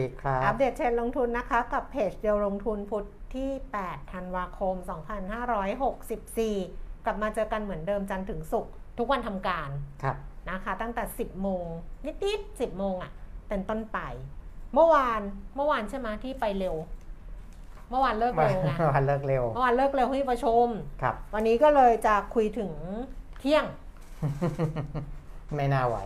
[0.00, 3.50] ดีครัอับปเดตเทรนด์ลงทุนนะคะ กับเพจเดียวลงทุนพุธที่
[3.82, 4.74] 8 ธันวาคม
[6.10, 9.70] 2564 กลับมาเจอกันเหมือนเดิมจันทร์ถึงศุกร์ทุกวันทำการ
[10.02, 10.16] ครับ
[10.50, 11.66] นะคะ ตั้งแต่ 10 โมง
[12.24, 13.12] นิดๆ10 โมงอะ่ะ
[13.48, 13.98] เป็นต้นไป
[14.74, 15.20] เมื่อวาน
[15.56, 16.76] เมื่อวานใช่ไหมที่ไปเร็ว
[17.90, 20.66] เมื่อวานเลิกเร็วไงวันเลิกเร็วเมื่อวานเลิกเร็วที่ประชุม
[21.02, 22.70] ครับ วันนี้ก็เลยจะคุยถึง
[23.40, 23.64] เที่ยง
[25.56, 25.96] ไม่น่าไหว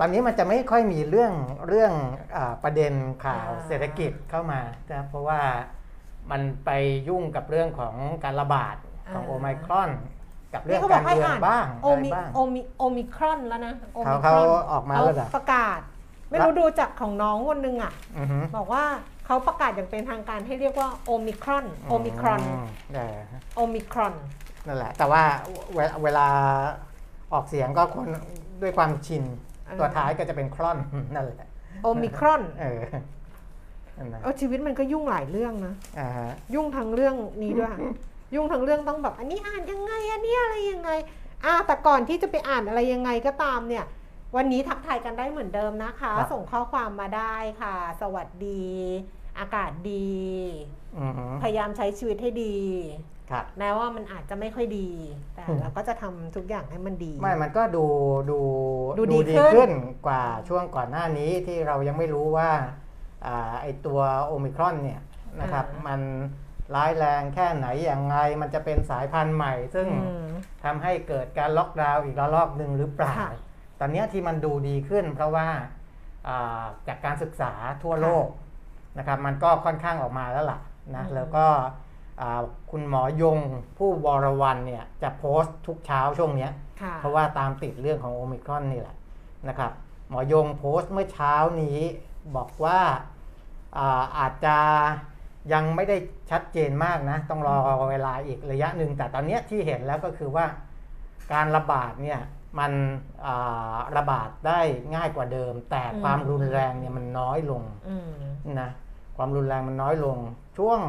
[0.00, 1.32] ตอนนี้มันจะไม่ค่อยมีเรื่อง
[1.68, 1.92] เรื่อง
[2.36, 2.92] อาประเด็น
[3.24, 4.60] ข่าวอ่าเศรษฐกิจเข้ามา
[4.92, 5.40] นะเพราะว่า
[6.30, 6.70] มันไป
[7.08, 8.76] ยุ่งกับเรื่องของการระบาด
[9.12, 9.90] ของโอไมครอน
[10.54, 15.80] กับเรื่องการเมืองบ้างโออะไรมิบ้างโอมิโอมิครอนแล้วนะโอเขามิคเขารอนออกมาเขาแล้วเหรอประกาศ
[16.30, 18.84] ไม่รู้ดูจากของน้องคนนึงอะอือฮึบอกว่า
[19.26, 23.16] เขาประกาศอย่างเป็นทางการให้เรียกว่าโอมิครอนโอมิครอนมเออ
[23.56, 24.14] โอมิครอน
[24.66, 25.22] นั่นแหละ แต่ว่า
[25.74, 26.26] เวลาเวลา
[27.32, 28.08] ออกเสียงก็คน
[28.62, 29.24] ด้วยความชิน
[29.66, 30.78] อ่าตัวท้ายก็จะเป็นครอน
[31.14, 31.48] นั่นแหละ
[31.82, 32.80] โอมิครอนเออ
[33.96, 37.70] นั่นนะเออชีวิตมันก็ยุ่งหลายเรื่องนะอ่าฮะยุ่งทั้งเรื่องนี้ด้วย
[38.34, 40.90] ยุ่งทั้งเรื่องต้องแบบ อันนี้อ่านยังไง อันนี้อะไรยังไง
[41.44, 43.84] อ่าแต่ก่อนที่จะไปอ่านอะไรยังไงก็ตามเนี่ย
[44.36, 48.64] วันนี้ทักทายกันได้เหมือนเดิมนะคะ ส่งข้อความมาได้ค่ะ สวัสดี
[49.38, 50.16] อากาศดี
[50.98, 52.56] อือฮึพยายามใช้ชีวิตให้ดี
[52.96, 53.17] ครับ
[53.58, 54.88] แม้ว่ามันอาจจะไม่ค่อยดี
[55.34, 57.84] แต่อืมเราก็จะทำทุกอย่างให้มันดีไม่มันก็ดู
[58.30, 58.38] ดู
[58.98, 59.70] ดูดีขึ้นขึ้น
[60.06, 62.50] กว่าช่วงก่อนหน้านี้ที่เรายังไม่รู้ว่า
[63.26, 65.00] อ่าไอตัวโอมิครอนเนี่ย
[65.40, 66.00] นะครับมัน
[66.74, 70.26] ร้ายแรงแค่ไหนอย่างไรมันจะเป็นสายพันธุ์ใหม่ ซึ่งอืม
[70.64, 73.30] ทำให้เกิดการล็อกดาวน์อีกระลอกหนึ่งหรือเปล่าค่ะ
[73.80, 75.46] ตอนเนี้ยที่มันดูดีขึ้น เพราะว่า
[76.28, 78.26] อ่าจากการศึกษาทั่วโลก
[78.98, 80.58] นะครับ มันก็ค่อนข้างออกมาแล้วล่ะ
[80.96, 81.66] นะอืมแล้วก็อ่า
[82.70, 83.38] คุณหมอยง
[83.78, 86.50] ผู้วรวันเนี่ยจะโพสต์ทุกเช้าช่วงเนี้ย
[86.82, 88.96] ค่ะเพราะว่าตามติดเรื่องของโอมิครอนนี่แหละ
[89.48, 89.72] นะครับ
[90.08, 91.78] หมอยงโพสต์เมื่อเช้านี้
[92.36, 92.80] บอกว่า
[93.78, 94.56] อาอาจจะ
[95.52, 95.96] ยังไม่ได้
[96.30, 97.56] ชัดเจนมากนะ ต้องรอ
[97.90, 100.46] เวลาอีกระยะหนึ่ง แต่ตอนเนี้ยที่เห็นแล้วก็คือว่า
[101.32, 102.20] การระบาดเนี่ย
[102.58, 102.72] มัน
[103.26, 104.60] อ่าระบาดได้
[104.94, 108.10] ง่ายกว่าเดิม แต่อืมความรุนแรงเนี่ยมันน้อยลงอืม
[108.60, 108.70] นะ
[109.16, 110.18] ความรุนแรงมันน้อยลง
[110.58, 110.80] ช่วง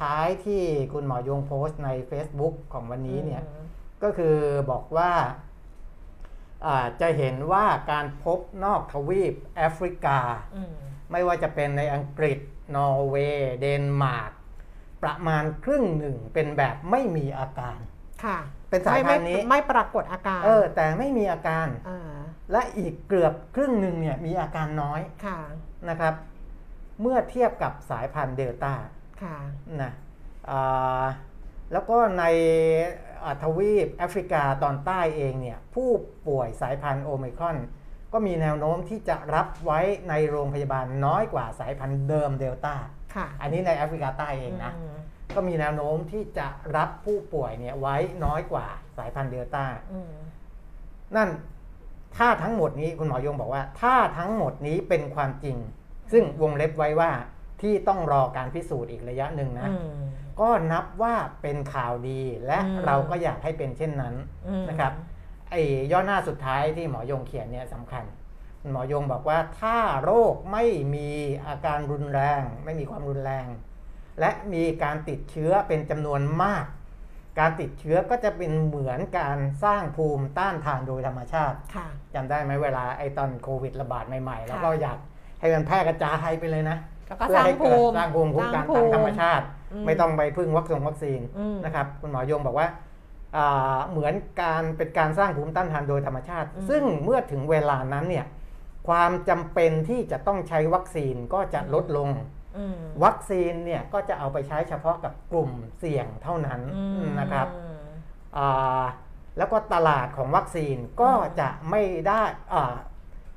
[0.00, 0.62] ท้ายๆที่
[0.92, 3.42] คุณหมอยงโพสต์ใน Facebook ของวันนี้เนี่ย
[4.02, 4.36] ก็คือ
[4.70, 5.12] บอกว่า
[6.66, 10.18] อ่าจะเห็นว่าการพบนอกทวีปแอฟริกา
[10.56, 10.74] อืม
[11.12, 12.38] ไม่ว่าจะเป็นในอังกฤษ
[12.76, 14.32] นอร์เวย์ เดนมาร์ก
[15.02, 17.78] ประมาณครึ่งหนึ่งเป็นแบบไม่มีอาการ
[18.24, 18.38] ค่ะ
[18.70, 22.14] เป็นสายพันธุ์นี้ไม่ไม่ไม่ปรากฏอาการ เออ แต่ไม่มีอาการอ่า
[22.52, 25.38] และอีกเกือบครึ่งหนึ่งเนี่ยมีอาการน้อยค่ะ
[25.88, 26.14] นะครับ
[27.00, 28.97] เมื่อเทียบกับสายพันธุ์เดลต้าค่ะ
[29.82, 29.92] นะ
[30.50, 31.04] อ่า
[31.72, 32.24] แล้วก็ใน
[33.22, 35.90] อ่าทวีปแอฟริกาตอนใต้เองเนี่ยผู้
[36.28, 37.58] ป่วยสายพันธุ์โอไมครอน
[38.12, 42.74] ก็มีแนวโน้มที่จะรับไว้ในโรงพยาบาลน้อยกว่าสายพันธุ์เดิมเดลต้า
[43.14, 44.96] ค่ะอันนี้ในแอฟริกาใต้เองนะม
[45.34, 48.66] ก็มีแนวโน้มที่จะรับผู้ป่วยเนี่ยไว้น้อยกว่า
[48.98, 50.12] สายพันธุ์เดลต้าอืม
[51.16, 51.28] นั่น
[52.16, 55.56] ถ้าทั้งหมดนี้คุณหมอยงบอกว่า ถ้าทั้งหมดนี้เป็นความจริง
[56.12, 57.10] ซึ่งวงเล็บไว้ว่า
[57.62, 59.90] ที่ต้องรอการพิสูจน์อีกระยะหนึ่งนะอืม
[60.40, 64.14] ก็นับว่าเป็นข่าวดีและอืมเราก็อยากให้เป็นเช่นนั้น
[64.46, 64.92] อืมนะครับ
[65.50, 68.04] ไอ้ย่อหน้าสุดท้ายที่หมอยงเขียนเนี่ยสำคัญ
[68.72, 70.64] หมอยงบอกว่าถ้าโรคไม่
[70.94, 71.08] มี
[71.46, 73.46] อาการรุนแรง ไม่มีความรุนแรง
[74.20, 76.64] และมีการติดเชื้อเป็นจำนวนมาก
[77.38, 84.98] การติดเชื้อก็จะเป็นเหมือนการสร้างภูมิต้านทานโดยธรรมชาติค่ะจำได้ไหมเวลาไอ้ตอนโควิดระบาดใหม่ๆ แล้วค่ะก็อยาก
[85.40, 92.68] ให้มันแพร่กระจายไปเลยนะ แล้วก็เพื่สอร้างให้ภูเกิดมิสร้างภูมิคุ้มกันสร้ทางภูธรรมชาติอืมไม่ต้องไปพึ่งวัคซีนวัคซีนอืมนะครับคุณหมอยงบอกว่า
[93.36, 98.26] อ่าเหมือนการเป็นการสร้างภูมิต้านทานโดยธรรมชาติอืมซึ่งเมื่อถึงเวลานั้นเนี่ย
[98.88, 102.10] ความจำเป็นที่จะต้องใช้วัคซีนก็จะลดลง
[102.58, 107.46] อืมวัคซีนเนี่ยก็จะเอาไปใช้เฉพาะกับกลุ่มเสี่ยงเท่านั้นอืมนะครับ
[108.36, 108.82] อ่า
[109.38, 112.22] แล้วก็ตลาดของวัคซีนก็จะไม่ได้
[112.52, 112.74] อ่า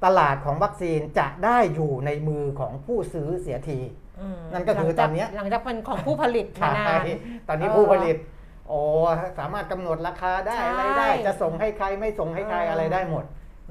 [0.06, 3.80] ตลาดของวัคซีนจะได้อยู่ในมือของผู้ซื้อเสียที
[4.19, 7.09] ออืมนั่นก็คือหลังจากตอนเนี้ยหลังจากเป็นของผู้ผลิตมาใช่นาน
[7.48, 8.18] ตอนนี้เออผู้ผลิต
[8.68, 8.80] โอ้
[9.39, 13.24] สามารถกำหนดราคาได้ใช่อะไรได้ จะส่งให้ใครไม่ส่งให้ใครเออออะไรได้หมด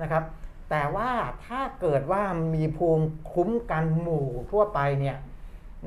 [0.03, 0.23] นะครับ
[0.71, 1.11] แต่ว่า
[1.47, 2.23] ถ้าเกิดว่า
[2.55, 5.17] มีภูมิคุ้มกันหมู่ทั่วไปเนี่ย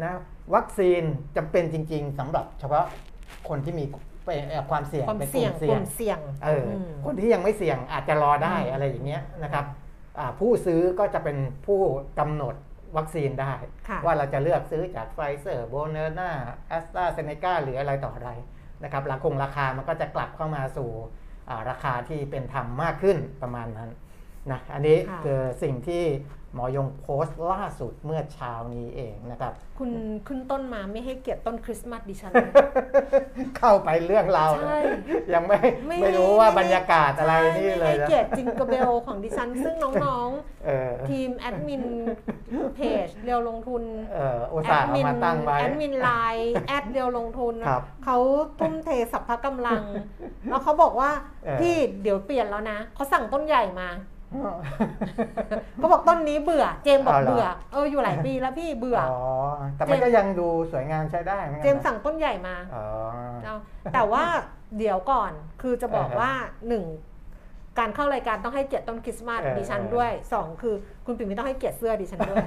[0.04, 0.14] นะ
[0.56, 1.02] วัคซีน
[1.36, 2.86] จำเป็นจริง ๆสำหรับเฉพาะ
[3.50, 3.86] คนที่มี
[4.26, 9.83] เป็นเอ่อความเสี่ยงความเป็นกเสี่ยลุ่งมกเสี่ยลุ่งมเสี่ยงเอออมคนที่ยังไม่เสี่ยงอาจจะรอได้อืมอะไรอย่างเงี้ยนะครับอ่า
[10.40, 11.80] ผู้ซื้อก็จะเป็นผู้
[12.20, 12.56] กำหนด
[12.98, 13.54] วัคซีนได้
[13.90, 16.32] ค่ะว่าเราจะเลือกซื้อจากไฟเซอร์โบเนอร์นา
[16.68, 18.32] แอสตราเซเนกาหรืออะไรต่ออะไร
[18.84, 20.90] นะครับราคงราคามันก็จะกลับเข้ามาสู่
[21.50, 23.90] อ่าราคาที่เป็นธรรมมากขึ้นประมาณนั้น
[24.52, 26.04] นะอันนี้ค่ะคือสิ่งที่
[26.56, 29.90] หมอยงโพสต์ล่าสุดเมื่อเช้านี้เองนะครับ คุณ
[30.28, 32.52] ขึ้นต้นมาไม่ให้เกียรติต้นคริสต์มาสดิฉันเลย
[33.58, 34.78] เข้าไปเรื่องราวใช่
[35.34, 40.30] ยังไม่ไม่ไม่รู้ว่าไม่บรรยากาศอะไรนี่เลยใช่ไม่ให้นะเกียรติจิงกระเบลของดิฉัน ซึ่งน้อง
[40.66, 41.84] เออๆทีมแอดมิน
[42.76, 43.84] เพจเรียวลงทุน
[44.14, 48.18] เอออุตส่าห์เอามาตั้งไว้แอดมินไลน์แอดเรียวลงทุนครับเขา
[48.60, 49.84] ทุ่มเทสัพพะกำลัง
[50.50, 51.12] แล้วเขาบอกว่า
[51.46, 53.90] เออพี่เดี๋ยวเปลี่ยนแล้วนะเขาสั่งต้นใหญ่มา
[55.78, 59.22] เขาบอกต้นนี้เบื่อ เจมส์บอกเอาเหรอเบื่อ เอออยู่หลายปีแล้วพี่เบื่อออ๋อ
[59.76, 62.86] แต่มันก็ยังดูสวยงามใช้ได้หอนกันนะเจมส์สั่งต้นใหญ่มาอ๋อ
[63.44, 63.56] เอา
[63.94, 64.24] แต่ว่า
[64.78, 65.32] เดี๋ยวก่อน
[65.62, 66.32] คือจะบอกเออว่า
[66.68, 66.84] หนึ่ง
[67.80, 70.76] การเข้ารายการต้องให้เกียรติต้นคริสต์มาสเออดิฉันด้วยสองคือ
[71.06, 72.46] คุณปิ่มไม่ต้องให้เกียรติเสื้อดิฉันด้วย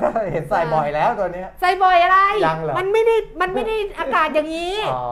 [0.00, 5.06] ก็เห็นใส่บ่อยแล้วตัวเนี้ย ใส่บ่อยอะไร ยังเหรอ มันไม่ได้มันไม่ได้อากาศอย่างนี้อ๋อ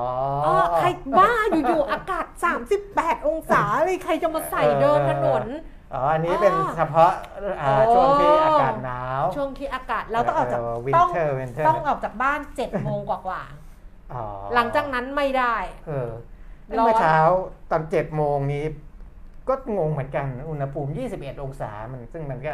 [0.44, 0.86] เออใคร
[1.18, 2.26] บ้าอยู่ๆอากาศ
[2.76, 5.44] 38 องศาเลยใครจะมาใส่เดินถนน
[5.94, 7.12] อ๋อ อันนี้เป็นอ๋อเฉพาะ
[7.60, 13.42] อ่าโอ้ช่วงที่อากาศหนาว ช่วงที่อากาศเราต้องออกจากวินต้องเทอร์วินเทอร์ต้องออกจากบ้าน7โมงกว่า
[14.14, 15.56] อ๋อๆหลังจากนั้นไม่ได้
[15.88, 16.10] เออ
[16.78, 17.18] ร้อน เมื่อเช้า
[17.70, 18.64] ตอนเจ็ดโมงนี้
[19.48, 22.52] ก็งงเหมือนกัน อุณหภูมิ 21 องศามันซึ่งมันก็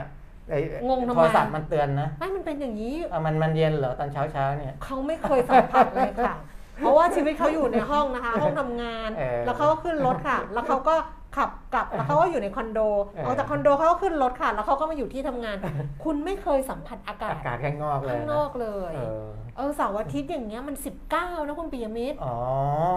[0.51, 0.59] ไอ้
[0.89, 6.35] งงทำไม โทรศัพท์มันเตือนนะไม่มันเป็นอย่างนี้อะมันมันเย็นเหรอตอนเช้าเช้าๆเนี่ย เขาไม่เคยสัมผัสเลยค่ะ
[6.79, 10.95] เพราะว่าชีวิตเขาอยู่ในห้องนะคะ ห้องทำงาน เออ แล้วเขาก็ขึ้นรถค่ะ แล้วเขาก็
[11.37, 15.57] ขับกลับแล้วเขาก็อยู่ในคอนโดเออออกจากคอนโดเขาก็ขึ้นรถค่ะ แล้วเขาก็มาอยู่ที่ทำงาน
[16.05, 19.25] คุณไม่เคยสัมผัสอากาศอากาศข้างนอกเลยข้างนอกเลยเออ
[19.57, 20.77] เออเสาร์อาทิตย์อย่างเงี้ยมัน
[21.13, 22.35] 19 นะคุณปิยมิตรอ๋อ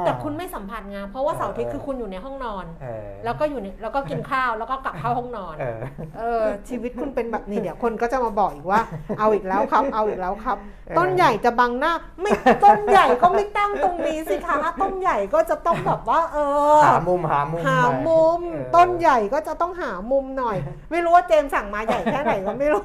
[0.06, 5.80] แต่คุณไม่สัมผัสไงเพราะว่าเสาร์อาทิตย์เออคือคุณอยู่ในห้องนอนเออแล้วก็อยู่ในแล้วก็กินข้าวแล้วก็กลับเข้าห้องนอนเออ
[6.18, 8.80] เออชีวิตคุณเป็นแบบนี้เดี๋ยวคนก็จะมาบอกอีกว่า
[9.20, 10.58] เอาอีกแล้วครับ เอาอีกแล้วครับ
[10.88, 12.32] เออต้นใหญ่จะบังหน้า ไม่
[12.64, 16.38] ต้นใหญ่ก็ไม่ตั้งตรงนี้สิคะต้นใหญ่ก็จะต้องแบบว่า เอ
[16.76, 17.96] อหามุมหามุมหาน่อย
[18.28, 20.58] มุมเออต้นใหญ่ก็จะต้องหามุมหน่อย
[20.92, 22.84] ไม่รู้ว่าเจมส์สั่งมาใหญ่แค่ไหนก็ไม่รู้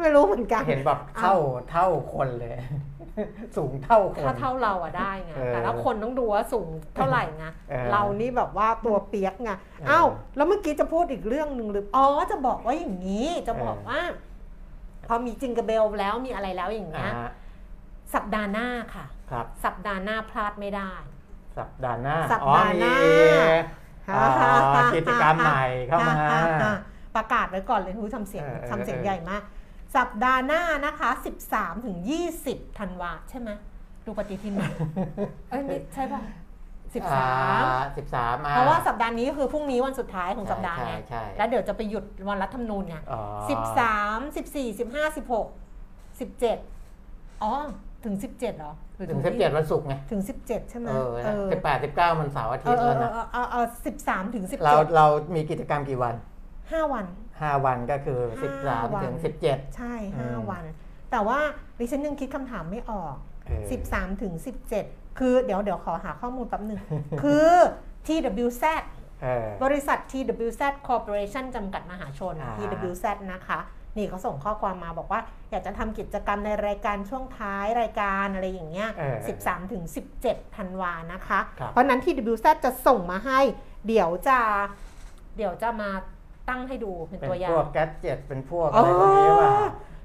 [0.00, 1.34] ไม่รู้เหมือนกัน เห็นแบบเท่า
[1.70, 2.56] เท่าคนเลย
[3.56, 10.06] สูงเท่าคนถ้าเท่าเราอะได้ไงเออแต่ละคนต้องดูว่าสูงเท่าไหร่ไงเออเรานี่แบบว่าตัวเปียกไงเอออ้าว
[10.36, 14.00] แล้วเมื่อกี้จะพูดอีกเรื่องหนึ่งหรืออ๋อจะบอกว่าอย่างนี้ จะบอกเออว่า
[15.06, 17.30] พอมีจิงกระเบลแล้วมีอะไรแล้วอย่างอ่าเงี้ยฮะ
[18.14, 20.92] สัปดาห์หน้าค่ะครับสัปดาห์หน้าพลาดไม่ได้
[21.58, 23.10] สัปดาห์หน้า สัปอ๋อดาห์หน้ามี
[23.40, 23.77] อ๋อ
[24.94, 26.76] กิจกรรมใหม่เข้ามาอะอะอะ
[27.16, 29.42] ประกาศไว้ก่อนเลยคุณทำเสียงเออเออทำเสียงเออใหญ่มาก
[29.96, 31.10] สัปดาห์หน้านะคะ
[31.48, 31.96] 13ถึง
[32.38, 33.50] 20ธันวาใช่ไหม
[34.06, 34.72] ดูปฏิทินหน่อย
[35.50, 36.20] เอ้ยนี่ใช่ป่ะ
[36.94, 37.62] สิบสาม
[37.96, 43.20] สิบสามเพราะว่าสัปดาห์นี้คือพรุ่งนี้วันสุดท้ายของสัปดาห์ใช่ไงใช่แล้วเดี๋ยวจะไปหยุดวันรัฐธรรมนูญไงอ๋อ
[43.50, 45.46] สิบสามสิบสี่สิบห้าสิบหก
[46.20, 46.58] สิบเจ็ด
[47.42, 47.52] อ๋อ
[48.04, 56.14] ถึงสิบเจ็ดเหรอหรือถึงสิบเจ็ดวันศุกร์ไงถึงสิบเจ็ดใช่ไหมเออเออสิบแปดสิบเก้ามันเสาร์อาเอทิตอย์เอแล้วอนะเออเออสิบสามถึงสิบเราเจ็ดเรามีกิจกรรมกี่วัน
[56.72, 57.06] ห้าวัน
[57.40, 60.64] ห้าวันก็คือสิบสามวันถึงสิบเจ็ดใช่อืห้ามวัน
[61.10, 61.38] แต่ว่า
[61.78, 63.14] ดิฉันยังคิดคำถามไม่ออก
[63.46, 64.32] เออ13 ถึง
[64.76, 66.80] 17 คือเดี๋ยวเดี๋ยวขอหาข้อมูลแป๊บหนึ่ง
[67.22, 67.48] คือ
[68.06, 68.64] TWZ
[69.22, 73.60] เออบริษัท TWZ Corporation จำกัดมหาชนอ่า TWZ นะคะ
[73.98, 79.82] นี่เขาส่งข้อความมาบอกว่า อยากจะทำกิจกรรมในรายการช่วงท้ายรายการอะไรอย่างเงี้ยเออ13 ถึง
[80.20, 83.40] 17ธันวานะคะครับเพราะฉะนั้น TWZ จะส่งมาให้
[83.86, 84.38] เดี๋ยวจะ
[85.36, 85.90] เดี๋ยวจะมา
[86.48, 89.52] ตั้งให้ดูเป็นเป็นตัวอย่าพงวกแกดเจ็ตเป็นพวกอะไรพวกนี้ว่า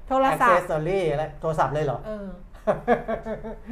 [0.08, 2.28] โทรศัพเซท์สซอรี่อะไรโทรศัพท์เลยเหรอเออ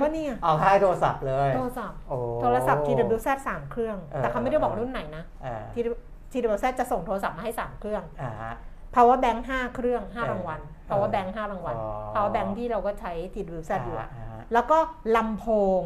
[0.00, 5.64] ก็เนี่ยเอาค่ายโทรศัพท์เลย โทรศัพท์โอ้โทรศัพท์ TWZ สามเครื่องเออแต่เขาไม่ได้บอกรุ่นไหนนะอ่า
[6.32, 8.54] TWZ จะส่งโทรศัพท์มาให้สามเครื่องอ่าฮะ
[8.94, 14.78] power bank ห้าเครื่องห้าเออรางวัลเออ power bank ห้ารางวัลอ๋อ power bank ที่เราก็ใช้ TWZ อยู่อ่าฮะแล้วก็
[15.16, 15.46] ลำโพ
[15.78, 15.80] ง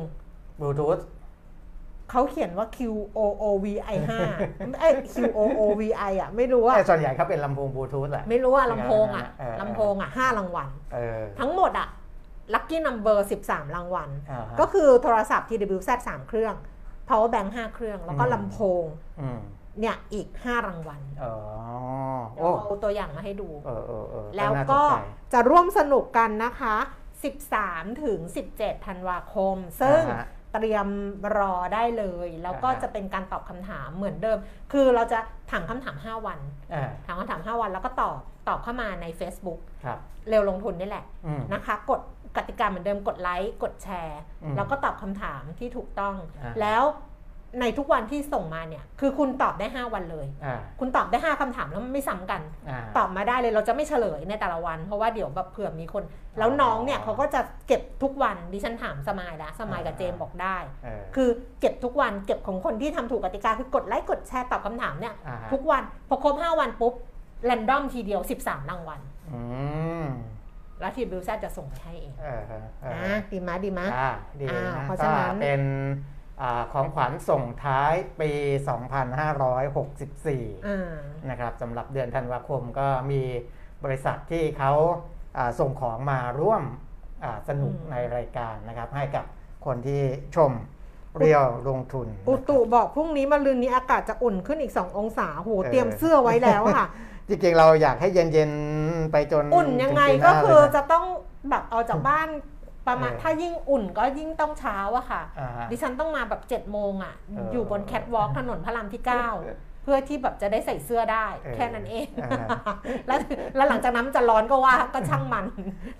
[0.61, 0.99] บลูทูธ
[2.11, 2.79] เขาเขียนว่า Q
[3.19, 3.97] O O V I
[4.39, 11.89] 5เอ้ย Q O O V I อะ ไม่รู้อะแต่ส่วนใหญ่เขาเป็นลำโพงบลูทูธแหละ ไม่รู้อะลำโพงอะเออเออลำโพงอะห้ารางวัลเออทั้งหมดอะ
[12.55, 16.55] lucky number 13 รางวัลอ่าฮะก็คือโทรศัพท์ TWZ 3 เครื่อง
[17.09, 18.85] power bank 5 เครื่อง แล้วก็อืมลำโพง
[19.21, 19.41] อืม
[19.81, 21.35] เนี่ยอีก 5 รางวัลอ๋อ
[22.35, 24.97] เดี๋ยวโอ้เอาตัวอย่างมาให้ดู เออเออเออแล้วน่าสนก็ใจ
[25.33, 26.77] จะร่วมสนุกกันนะคะ
[27.41, 28.19] 13 ถึง
[28.55, 30.89] 17 ธันวาคม ซึ่งอ่าฮะเตรียม
[31.39, 34.39] รอได้เลย แล้วก็อ่าฮะ จะเป็นการตอบคำถามเหมือนเดิม
[34.73, 35.19] คือเราจะ
[35.51, 36.39] ถามคำถาม 5 วัน
[36.75, 38.19] อ่าถามคำถาม 5 วันแล้วก็ตอบ
[38.49, 42.01] ตอบเข้ามาใน Facebook ครับเร็วลงทุนนี่แหละอืม นะคะ กด
[42.37, 46.83] กติกาเหมือนเดิมกดไลค์กดแชร์ อืมแล้วก็ตอบคำถามที่ถูกต้อง อ่า แล้ว
[47.61, 56.03] ในทุกวันที่ส่งมาเนี่ย คือคุณตอบได้ 5 วันเลยอ่าคุณตอบได้ 5คำถามแล้วมันไม่ซ้ำกันอ่าตอบมาได้เลยเราจะไม่เฉลยในแต่ละวัน เพราะว่าเดี๋ยวแบบเผื่อมีคน
[56.39, 61.29] แล้วอ๋อน้องเนี่ยเขาก็จะเก็บทุกวันดิฉันถามสมายนะสมายกับอ่าเจมส์บอกได้เออคือ
[61.61, 66.95] เก็บทุกวันเก็บของคนที่ทำถูกกติกาคือกดไลค์กดแชร์ตอบคำถามเนี่ยอ่าฮะทุกวันพอครบ 5 วันปุ๊บ
[67.45, 69.01] แรนดอมทีเดียว 13รางวัล
[69.33, 69.41] อื
[70.03, 70.07] ม
[70.81, 74.11] แล้วทีบิวแซจะส่งไปให้เองเออเออเออนะดีไหมดีไหมอ่า
[74.41, 76.16] ดีอ่านะเพราะก็ฉะนั้นเป็นอ่า
[76.73, 78.31] ของขวัญส่งท้ายปี
[79.49, 80.93] 2564อ่า
[81.31, 83.23] นะครับสำหรับเดือนธันวาคมก็มี
[83.85, 84.73] บริษัทที่เขา
[85.37, 86.63] อ่าส่งของมาร่วม
[87.25, 89.25] อ่าสนุกอืมในรายการนะครับ ให้กับ
[89.67, 90.03] คนที่
[90.37, 90.53] ชม
[91.19, 96.87] เรียวลงทุน อุตุบอกพรุ่งนี้มาลืนนี้อากาศจะอุ่นขึ้นอีก 2 องศาโหเออเตรียมเสื้อไว้แล้วค่ะ
[97.29, 101.05] จริงๆเราอยากให้เย็นๆไปจน อุ่นยังไงถึปีหก็น้าคือเลยนจะต้อง
[101.51, 102.29] แบบเอาจากบ้าน
[102.89, 112.75] ประมาณเออถ้ายิ่งอุ่นก็ยิ่งต้องเช้าอะค่ะอ่าฮะดิฉันต้องมาแบบ7จ็ดโมงอะเออออยู่บนแคทวอล์กถนนพระรามที่ 9 เพื่อที่แบบจะได้ใส่เสื้อได้เออแค่นั้นเองอ่า
[113.07, 113.19] แล้ว
[113.57, 115.45] แล้วหลังจากนั้นมันจะร้อนก็ว่าก็ช่างมัน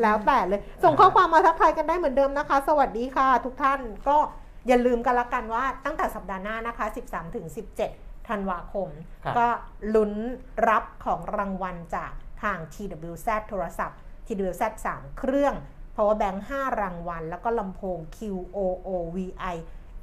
[0.03, 4.17] แล้วแต่เลย ส่งข้อความมาทักทายกันได้เหมือนเดิมนะคะ สวัสดีค่ะ ทุกท่านก็
[4.69, 7.47] อย่าลืมกันละกันว่าตั้งแต่สัปดาห์หน้านะคะ 13ถึง
[7.89, 8.89] 17ธันวาคม
[9.25, 9.47] ครับก็
[9.95, 10.13] ลุ้น
[10.69, 12.13] รับของรางวัลจาก
[12.43, 14.63] ทาง TWZ โทรศัพท์ TWZ
[14.93, 15.55] 3 เครื่อง
[15.97, 19.57] power bank 5รางวัล แล้วก็ลำโพง QOOVI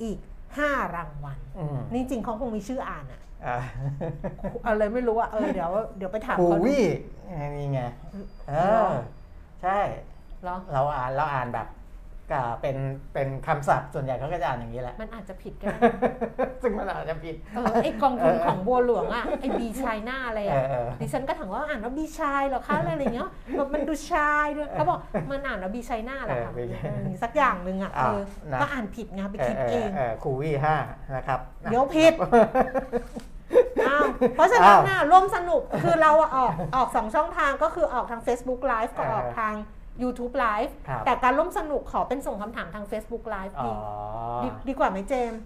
[0.03, 0.17] อีก
[0.57, 3.57] 5 รางวัลอืมนี่จริงเขาคงมีชื่ออ่านอะอ่า
[4.65, 6.83] อะไรไม่รู้อะเออเดี๋ยวเดี๋ยวไปถามคูเขาดูวี่
[7.55, 7.81] นี่ไง
[8.49, 8.93] เอเหรออ
[9.61, 9.79] ใช่
[10.43, 11.82] เหรอเราอ่านเราอ่านแบบก็
[12.61, 12.77] เป็น
[13.13, 15.79] เป็นคำศัพท์ส่วนใหญ่เขาก็จะอ่านอย่างนี้แหละมันอาจจะผิดก็ได้
[16.63, 24.99] ซึ่งมันอาจจะผิดเออไอกองทุนเออของบัวหลวงอะไอบีชายหน้าอะไรเออะอเออดิฉันก็ถามว่าอ่านว่าบีชายเหรอคะอะไรอย่างเงี้ยแบบมันดูชายด้วยเขาบอก
[25.31, 28.21] มันอ่านว่าบีชายหน้าเหรอคะเออ B เออสักอย่างหนึ่งอะอ่าเออ
[28.51, 30.75] นะก็อ่านผิดไงไปเออคิดเอเอองเออคูวี่ห้า
[31.15, 32.13] นะครับนะเดี๋ยวผิด
[33.87, 39.55] อ้าวเพราะฉะนั้นน่ะร่วมสนุกคือเราอะออกออกสองช่องทางก็คือออกทาง Facebook Live กับเออออกทาง
[40.01, 43.71] YouTube Live ครับแต่การร่วมสนุกขอเป็นส่งคำถามทาง Facebook Live อ๋อ
[44.43, 45.41] ดีดีดีกว่าไหมเจมส์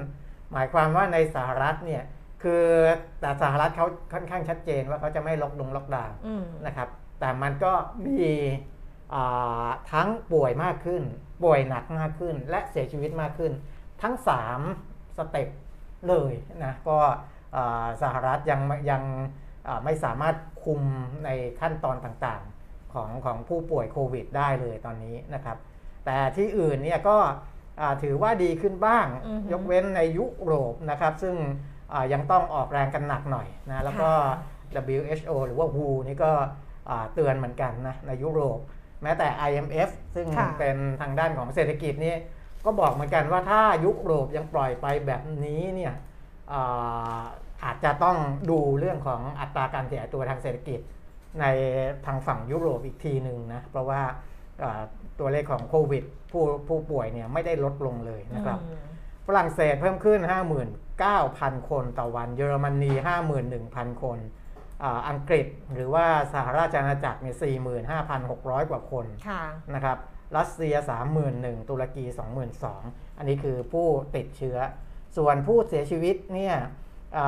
[0.53, 2.03] หมายความว่าในสหรัฐเนี่ย
[2.43, 2.65] คือ
[3.21, 6.89] แต่สหรัฐเขาค่อนข้างชัดเจนว่าเขาจะไม่ล็อกดงล็อกดาวน์อืมนะครับ
[7.21, 7.73] แต่มันก็
[8.07, 8.31] มี
[9.15, 11.03] อ่าทั้งป่วยมากขึ้น
[11.45, 13.53] ป่วยหนักมากขึ้น และเสียชีวิตมากขึ้น
[14.03, 14.15] ทั้ง
[14.67, 15.49] 3 สเต็ป
[16.09, 16.33] เลย
[16.65, 16.99] นะก็
[17.57, 19.03] อ่าสหรัฐยังยัง
[19.69, 20.81] อ่าไม่สามารถคุม
[21.25, 22.50] ในขั้นตอนต่างๆ
[22.95, 25.57] ของของผู้ป่วยโควิดได้เลยตอนนี้นะครับ
[26.05, 27.17] แต่ที่อื่นเนี่ยก็
[27.81, 31.35] อ่าถือว่าดีขึ้นบ้างอือฮึยกเว้นในยุโรปนะครับ ซึ่ง
[31.93, 34.11] อ่ายังต้องออกแรงกันหนักหน่อยนะแล้วก็
[34.99, 36.33] WHO หรือว่า WHO นี่ก็
[36.91, 38.59] อ่าเตือนเหมือนกันนะในยุโรป
[39.03, 42.17] แม้แต่ IMF ซึ่งค่ะเป็นทางด้านของเศรษฐกิจนี่
[42.65, 45.95] ก็บอกเหมือนกันว่าถ้ายุโรปยังปล่อยไปแบบนี้เนี่ย
[46.53, 47.21] อ่า
[47.65, 48.17] อาจจะต้อง
[48.51, 50.81] ดูเรื่องของอัตราการขยายตัวทางเศรษฐกิจ
[51.41, 51.45] ใน
[52.07, 54.03] ทางฝั่งยุโรปอีกทีหนึ่งนะ เพราะว่า
[54.63, 54.83] อ่า
[55.19, 58.91] ตัวเลขของโควิดผู้ผู้ป่วยเนี่ยไม่ได้ลดลงเลยนะครับอืม
[59.27, 60.21] ฝรั่งเศสเพิ่มขึ้น
[60.95, 62.93] 59,000 คนต่อวัน เยอรมนี
[63.47, 64.19] 51,000 คน
[64.83, 67.37] อาอังกฤษหรือว่าสหราชอาณาจักรเนี่ย
[68.03, 69.43] 45,600 กว่าคนค่ะ
[69.75, 69.99] นะครับ
[70.37, 70.75] รัสเซีย
[71.23, 72.05] 31,000 ตุรกี
[72.63, 74.59] 22,000 อันนี้คือผู้ติดเชื้อ
[75.17, 76.57] ส่วนผู้เสียชีวิตเนี่ย
[77.17, 77.27] อา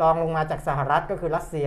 [0.00, 1.66] ลองลงมาจากสหรัฐก็คือรัสเซีย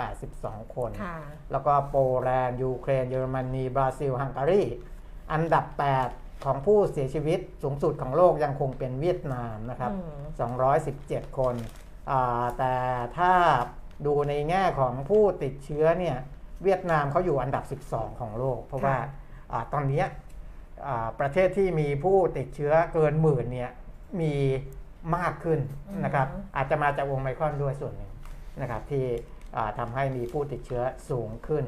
[0.00, 1.16] 1,182 คนค่ะ
[1.52, 4.62] แล้วก็โปแลนด์ ยูเครน เยอรมนี บราซิล ฮังการี
[5.32, 5.64] อันดับ
[6.06, 9.98] 8 ของผู้เสียชีวิตสูงสุดของโลกยังคงเป็นเวียดนามนะครับอื
[10.58, 10.60] ม
[11.28, 11.54] 217 คน
[12.10, 12.74] อ่าแต่
[13.18, 13.32] ถ้า
[14.06, 16.16] ดูในแง่ของผู้ติดเชื้อเนี่ย
[16.64, 18.96] เวียดนามเขาอยู่อันดับ 12 ของโลก เพราะว่า
[19.52, 20.06] อาตอนเนี้ย
[20.86, 23.70] อ่าประเทศที่มีผู้ติดเชื้อเกินหมื่นเนี่ย
[24.20, 24.34] มี
[25.16, 25.60] มากขึ้น
[26.04, 28.12] นะครับอืมอาจจะมาจากวงไมครอนด้วยส่วนหนึ่ง
[28.60, 29.04] นะครับ ที่
[29.56, 31.64] อ่าทำให้มีผู้ติดเชื้อสูงขึ้น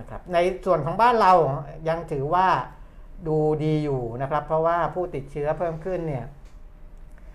[0.00, 1.32] นะครับในส่วนของบ้านเรา
[1.88, 2.48] ยังถือว่า
[3.28, 6.26] ดูดีอยู่นะครับ เพราะว่าผู้ติดเชื้อเพิ่มขึ้นเนี่ย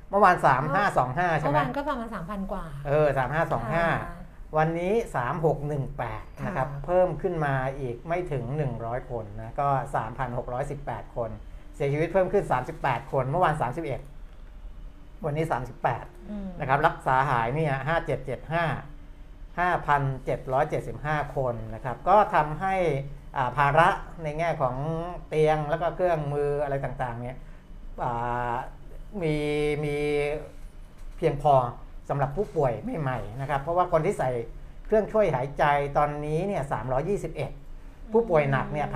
[0.10, 0.36] เมื่อวาน
[0.84, 3.08] 3525ใช่เมื่อไหมวานก็ประมาณสามพันกว่า เออ
[3.82, 4.94] 3525วันนี้
[5.70, 8.44] 3618นะครับค่ะเพิ่มขึ้นมาอีกไม่ถึง
[8.78, 9.70] 100คนนะก็
[10.42, 11.30] 3,618คน
[11.76, 12.44] เสียชีวิตเพิ่มขึ้น
[12.78, 14.15] 38คน เมื่อวาน31
[15.26, 15.46] วันนี้
[15.88, 22.76] 38อืมนะครับรักษาหายเนี่ย5775 5,775 คนนะครับก็ทำให้
[23.38, 23.90] อ่าภาระ
[24.24, 24.76] ในแง่ของ
[25.28, 27.38] เตียงแล้วก็เครื่องมืออะไรต่างๆเนี่ย
[28.04, 28.54] อ่า
[29.22, 29.36] มี
[29.86, 29.96] มี
[31.18, 31.54] เพียงพอ
[32.10, 34.32] สำหรับผู้ป่วยใหม่ๆนะครับ เพราะว่าคนที่ใส่
[34.86, 35.64] เครื่องช่วยหายใจ
[35.98, 36.64] ตอนนี้เนี่ย
[37.38, 38.88] 321 ผู้ป่วยหนักเนี่ย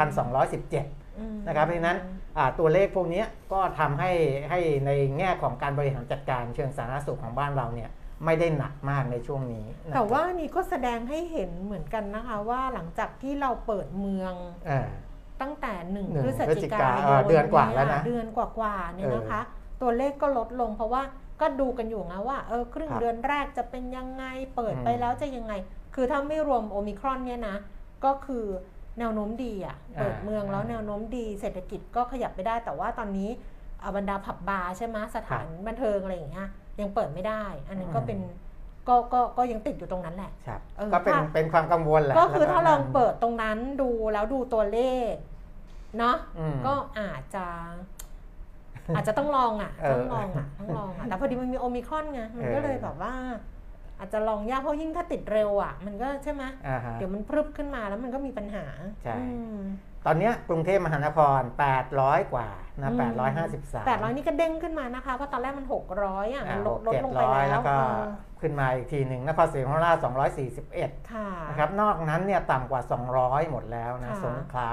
[0.56, 2.19] 1,217อืมนะครับเพราะฉะนั้นอ่า
[2.60, 4.12] ตัวเลขพวกเนี้ยก็ทำให้
[4.50, 7.90] ให้ในแง่ของการบริหารจัดการเชิงสาธารณสุขของบ้านเราเนี่ย
[8.26, 14.34] ไม่ได้หนักมากในช่วงนี้นะครับแต่ว่านี่ก็แสดงให้เห็นเหมือนกันนะคะว่าหลังจากที่เราเปิดเมือง
[14.68, 14.88] เออ
[15.42, 19.42] ตั้งแต่หนึ่งหนึ่งพฤศจิกาพฤศจิกายเออเดือนกว่าแล้วนะเดือนกว่าๆเนี่ยเออนะคะ
[19.82, 21.04] ตัวเลขก็ลดลงเพราะว่า
[21.42, 25.54] ก็ดูกันอยู่นะว่าเออครึ่งครับเดือนแรกจะเป็นยังไงเปิดไปอืมแล้วจะยังไง
[25.96, 27.56] คือถ้าไม่รวมโอมิครอนเนี่ยนะ
[28.06, 28.46] ก็คือ
[29.00, 33.30] แนวโน้มดีอะอ่าเปิดเมืองแล้วแนวโน้มดีเศรษฐกิจก็ขยับไปได้ แต่ว่าตอนนี้
[33.82, 36.48] อ่าบรรดาผับบาร์ใช่ไหมสถานบันเทิงอะไรอย่างเงี้ย
[36.80, 38.20] ยังเปิดไม่ได้ อันนั้นก็เป็น
[38.88, 44.82] ก็ก็ก็ยังติดอยู่ตรงนั้นแหละครับเออก็เป็นถ้าเป็นความกังวลแหละก็คือแล้วถ้าลองเปิดตรงนั้นดูแล้วดูตัวเล
[45.12, 45.14] ข
[45.98, 47.46] เนาะอืมก็อาจจะ
[48.96, 53.14] อาจจะต้องลองอะเออต้องลองอะต้องลองอะแต่พอดีมันมีโอมิครอนไงมันก็เออเลยแบบว่า
[54.00, 58.66] อาจจะลองยากเพราะยิ่งถ้าติดเร็วอะ มันก็ใช่ไหมอ่าฮะเดี๋ยวมันพรึบขึ้นมาแล้วมันก็มีปัญหา
[59.04, 59.60] ใช่อืม
[60.06, 61.42] ตอนเนี้ยกรุงเทพมหานคร
[61.88, 62.50] 800 กว่า
[62.82, 68.04] นะอืม853แปดร้อยนี่ก็เด้งขึ้นมานะคะ เพราะตอนแรกมันหกร้อยอะมันลดลดลงไป700แล้แล้ววก็เออ
[68.42, 69.98] ขึ้นมาอีกทีหนึ่งนครศรีธรรมราช
[70.54, 72.82] 241ค่ะนะครับนอกนั้นเนี่ยต่ำกว่า
[73.16, 74.68] 200 หมดแล้วนะค่ะสงขลา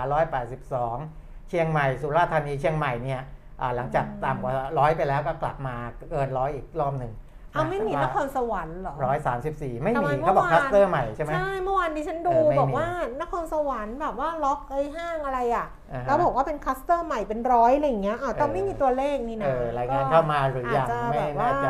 [0.73, 3.21] 182 เชียงใหม่สุราษฎร์ธานีเชียงใหม่เนี่ย
[3.61, 5.77] อ่าหลังจากต่ำกว่าร้อยไปแล้วก็กลับมา
[6.11, 7.13] เกินร้อยอีกรอบหนึ่ง
[7.53, 12.89] เอาไม่มีนครสวรรค์เหรอร้อยสามสิบสี่ไม่ทำไมมีเมื่เขาอบอกวานคลัสเตอร์ใหม่ใช่ไหมใช่เมื่อวานดิฉันดูเออไม่มีบอกว่า
[13.23, 21.69] นครสวรรค์แบบว่าล็อกไอ้ห้างอะไรอะอ่าฮะแล้วบอกว่าเป็นคัสเตอร์ใหม่เป็นร้อยอะไรอย่างเงี้ยอ้าวแต่เออไม่มีตัวเลขนี่นะเออรายงานเข้ามาหรือยังจจะไม่แบบแน่ใจ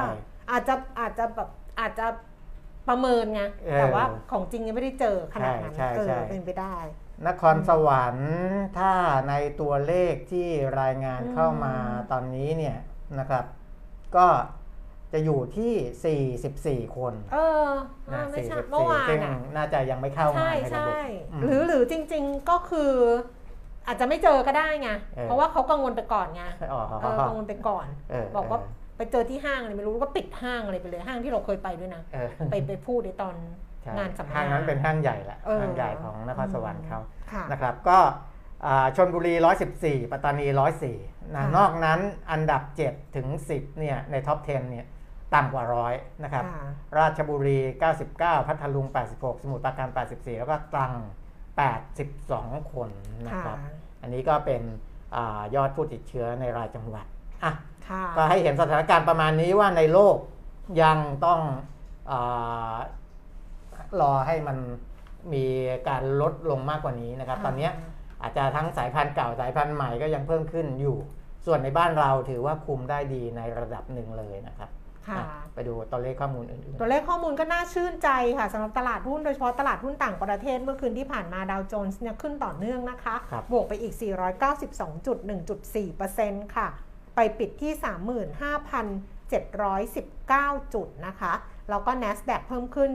[0.51, 1.49] อาจจะอาจจะแบบ
[1.81, 2.07] อาจจะ
[2.89, 6.77] ประเมินไงเออแต่ว่าของจริงยังไม่ได้เจอขนาดนั้นใช่ใช่เออใช่เป็นไปได้
[7.27, 8.35] นครสวรรค์
[8.79, 8.93] ถ้า
[9.29, 10.49] ในตัวเลขที่
[10.81, 12.77] รายงานเข้ามาอืมตอนนี้เนี่ย
[13.19, 13.45] นะครับ
[14.17, 14.27] ก็
[15.17, 17.71] จะอยู่ที่ 44 คนเออ
[18.13, 22.93] นะไม่ใช่44เมื่อวานซึ่งอะน่าจะยังไม่เข้ามาใช่ในระใช่บบอืมหรือหรือจริง ๆก็คือ
[23.87, 28.61] อาจจะไม่เจอก็ได้ไงเออเพราะว่าเขากังวลไปก่อนไงอ๋อเออกังวลไปก่อนเออบอกว่า
[28.97, 33.35] ไปเจอที่ห้างอะไรไม่รู้ก็ปิดห้างอะไรไปเลยห้างที่เราเคยไปด้วยนะเออไปไปพูดในตอน
[33.83, 37.01] ใช่งานสัมมนาห้างนั้นเป็นห้างใหญ่แหละเออห้างใหญ่ของนครสวรรค์เขา
[37.33, 37.99] ค่ะนะครับ ก็
[38.67, 39.35] อ่าชนบุรี
[39.73, 40.47] 114 ปัตตานี
[40.91, 42.01] 104นะค่ะนอกนั้น
[42.31, 44.87] อันดับ 7 ถึง 10 เนี่ย ในท็อป 10 เนี่ย
[45.35, 46.67] ต่ำกว่าร้อยนะครับค่ะ
[46.99, 47.59] ราชบุรี
[48.03, 48.87] 99 พัทลุง
[49.17, 50.93] 86 สมุทรปราการ 84 แล้วก็ตรัง
[51.83, 52.91] 82 คน
[53.27, 53.59] นะค่ะครับ
[54.03, 54.63] อันนี้ก็เป็น
[55.17, 57.07] อายอดผู้ติดเชื้อในรายจังหวัด
[57.45, 57.53] อะ
[57.89, 60.17] ค่ะก็ให้เห็นสถานการณ์ประมาณนี้ว่าในโลก
[60.83, 61.41] ยังต้อง
[62.11, 62.77] อา
[64.01, 64.59] รอให้มัน
[65.33, 65.45] มี
[65.89, 67.73] การลดลงมากกว่านี้นะครับ ตอนเนี้ย
[68.23, 70.97] อาจจะทั้งสายพันธุ์เก่าสายพันธุ์ใหม่ก็ยังเพิ่มขึ้นอยู่
[71.47, 74.71] ส่วนในบ้านเราถือว่าคุมได้ดีในระดับหนึ่งเลยนะครับ
[75.09, 86.69] ค่ะอะ ไปดูตัวเลขข้อมูลอื่นตัวเลขข้อมูลก็น่าชื่นใจค่ะสำหรับตลาดหุ้นโดยเฉพาะตลาดหุ้นต่างประเทศเมื่อคืนที่ผ่านมาดาวโจนส์เนี่ยขึ้นต่อเนื่องนะคะครับบวกไปอีก 492.1.4%ค่ะ
[87.17, 87.73] ไปปิดที่
[89.29, 91.33] 719 จุดนะคะ
[91.71, 92.91] แล้วก็ NASDAQ เพิ่มขึ้น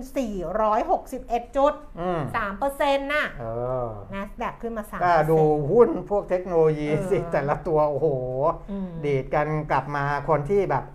[0.76, 2.22] 461 จุดอืม
[2.62, 3.46] 3%น่ะเอ
[3.86, 5.40] อ NASDAQ ขึ้นมา3%ก็ดู
[5.72, 8.08] หุ้นพวกเทคโนโลยีเออสิแต่ละตัว โอ้โห
[8.72, 10.90] อืมดีดกันกลับมาคนที่แบบอ่า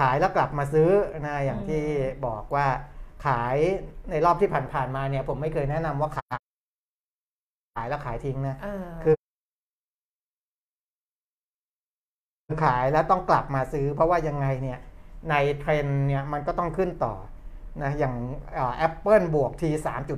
[0.00, 0.90] ขายแล้วกลับมาซื้อ
[1.26, 1.84] นะอย่างอืมที่
[2.26, 2.66] บอกว่า
[3.26, 3.56] ขาย
[4.10, 6.38] ในรอบที่ผ่านๆมาเนี่ย ผมไม่เคยแนะนำว่าขาย
[7.76, 9.16] ขายแล้วขายทิ้งนะเออคือ
[12.64, 14.78] ขายแล้วต้องกลับมาซื้อ เพราะว่ายังไงเนี่ย
[15.30, 17.14] ในเทรนด์เนี่ยมันก็ต้องขึ้นต่อ
[17.82, 18.14] นะอย่าง
[18.76, 19.70] แอปเปิลบวกที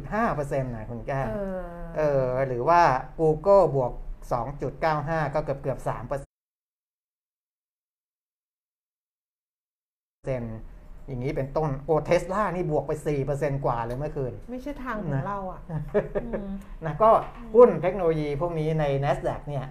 [0.09, 1.61] 3.5%นะคุณแก้มเออ
[1.97, 2.81] เออหรือว่า
[3.21, 3.93] Google บวก
[4.63, 6.28] 2.95ก็เกือบเกือบ3เปอร์
[10.29, 10.59] เซ็นต์
[11.07, 12.93] อย่างนี้เป็นต้นโอเทสลานี่บวกไป
[13.29, 15.61] 4%กว่าเลยเมื่อคืน ไม่ใช่ทางของนะเราอะ
[16.25, 16.45] อืม
[16.85, 17.11] นะก็
[17.55, 19.67] หุ้นเทคโนโลยีพวกนี้ใน NASDAQ เนี่ย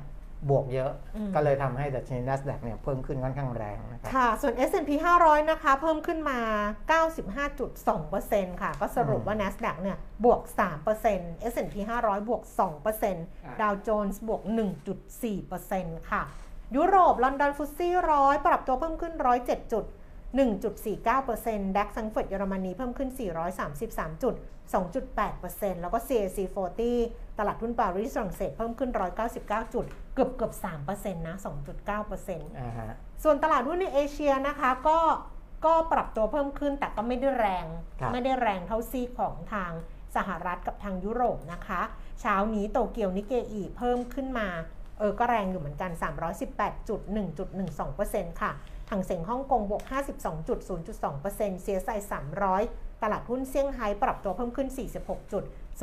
[0.49, 4.91] บวกเยอะอืมก็เลยทำให้ดัชนี NASDAQ เนี่ยเพิ่มขึ้นค่อนข้างแรงนะครับค่ะ ส่วน S&P
[5.21, 6.39] 500 นะคะ เพิ่มขึ้นมา
[7.65, 10.41] 95.2%ค่ะ ก็สรุปว่า NASDAQ เนี่ยบวก
[10.97, 12.43] 3% S&P 500 บวก
[13.01, 14.41] 2%ดาวโจนส์บวก
[15.25, 16.23] 1.4%ค่ะ
[16.75, 19.85] ยุโรป ลอนดอนฟุตซี่ร้อยปรับตัวเพิ่มขึ้น 107จุด
[20.37, 23.09] 1.49%ดัคซังเฟิร์ตเยอรมนีเพิ่มขึ้น
[23.65, 24.35] 433 จุด
[25.13, 26.37] 2.8%แล้วก็ CAC
[26.87, 28.91] 40 ตลาดหุ้นปารีสฝรั่งเศสเพิ่มขึ้น
[29.31, 30.53] 199 จุด เกือบเกือบ
[30.85, 31.35] 3%นะ
[31.77, 32.89] 2.9%อ่าฮะ
[33.23, 34.99] ส่วนตลาดหุ้นในเอเชียนะคะก็
[35.65, 37.65] ก็ปรับตัวเพิ่มขึ้นแต่ก็ไม่ได้แรง
[37.99, 39.71] ครับไม่ได้แรงเท่าซีกของทาง
[40.15, 41.81] สหรัฐกับทางยุโรปนะคะ
[42.21, 44.47] เช้านี้โตเกียวนิเกอีเพิ่มขึ้นมา
[44.99, 48.51] เออก็แรงอยู่เหมือนกัน 318.1.12%ค่ะ
[48.89, 49.83] ทางเซ็งฮ่องกงบวก
[50.57, 51.89] 52.0.2%เซียไซ
[52.45, 54.67] 300 ตลาดหุ้นเซี่ยงไฮ้ปรับตัวเพิ่มขึ้น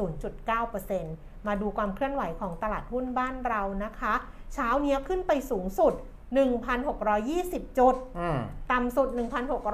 [0.01, 4.15] 46.0.9%มาดูความเคลื่อนไหวของตลาดหุ้นบ้านเรานะคะ
[4.55, 5.95] เช้านี้ขึ้นไปสูงสุด
[6.87, 8.39] 1,620 จุดอืม
[8.73, 9.09] ต่ำสุด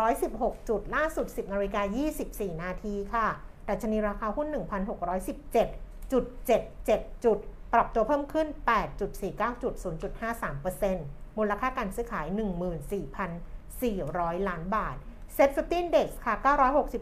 [0.02, 1.82] 1,616 จุด ล่าสุด 10นาฬิกา
[2.22, 3.26] 24 นาทีค่ะ
[3.68, 6.12] ดัชนีราคาหุ้น 1,617.77
[7.24, 7.38] จุด
[7.74, 8.48] ปรับตัวเพิ่มขึ้น
[9.04, 9.74] 8.49จุด
[10.76, 12.26] 0.53%มูลค่าการซื้อขาย
[13.16, 14.96] 14,400 ล้านบาท
[15.34, 16.34] SET fifty index ค่ะ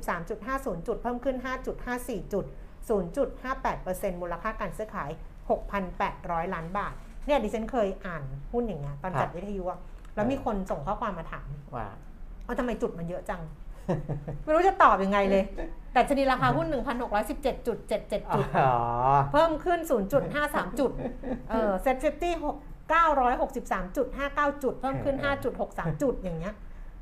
[0.05, 1.37] 963.50 จุด เพิ่มขึ้น
[1.85, 2.45] 5.54 จุด
[2.89, 5.11] 0.58%มูลค่าการซื้อขาย
[5.83, 6.95] 6,800 ล้านบาท
[7.27, 9.81] เนี่ยดิฉันเคยอ่านหุ้นอย่างเงี้ยตอนจัดครับวิทยุอะ
[10.15, 11.89] แล้วมีคนส่งข้อความมาถามว่า
[12.47, 13.43] ว่าทำไมจุดมันเยอะจัง
[14.45, 15.45] ไม่รู้จะตอบยังไงเลย
[15.93, 17.79] ดัชนีราคาหุ้น 1,617.77 จุด
[18.59, 18.73] อ๋อ
[19.33, 19.81] เพิ่มขึ้น
[20.31, 20.91] 0.53 จุด
[21.51, 22.35] เออ SET fifty
[22.99, 24.03] 963.59 จุ
[24.73, 25.17] ด เพิ่มขึ้น
[25.59, 26.55] 5.63 จุดอย่างเงี้ย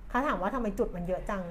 [0.08, 1.42] เขาถามว่าทำไมจุดมันเยอะจัง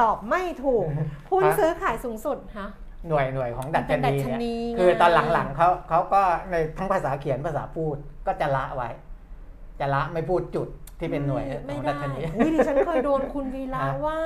[0.00, 0.86] ตอบไม่ถูก
[1.30, 2.70] หุ้นซื้อขายสูงสุดฮะ
[3.08, 8.90] หน่วยหน่วยของดัชนีมันเป็นดัชนีเนี่ยไงคือตอนหลังๆเขาเขาก็ในทั้งภาษาเขียนภาษาพูดก็จะละไว้
[9.80, 10.68] จะละไม่พูดจุด
[11.00, 14.18] ที่เป็นหน่วยขไม่องได้ดัชนีอุ้ยดิฉันเคยโดนคุณวีระฮะว่า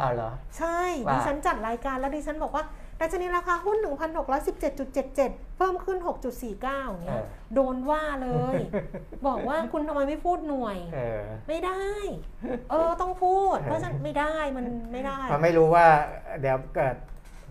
[0.00, 2.64] อ้าวเหรอ ใช่ว่าดิฉันจัดรายการแล้วดิฉันบอกว่า
[3.00, 3.76] ดัชนีราคาหุ้น
[4.46, 8.56] 1,617.77 เพิ่มขึ้น 6.49เนี่เอยอโดนว่าเลย
[9.26, 11.84] บอกว่าคุณทำไมไม่พูดหน่วยเออไม่ได้
[12.70, 15.86] เออต้องพูด เพราะฉะนันไม่ได้มันไม่ได้เพราะไม่รู้ว่า
[16.40, 16.96] เดี๋ยวเกิด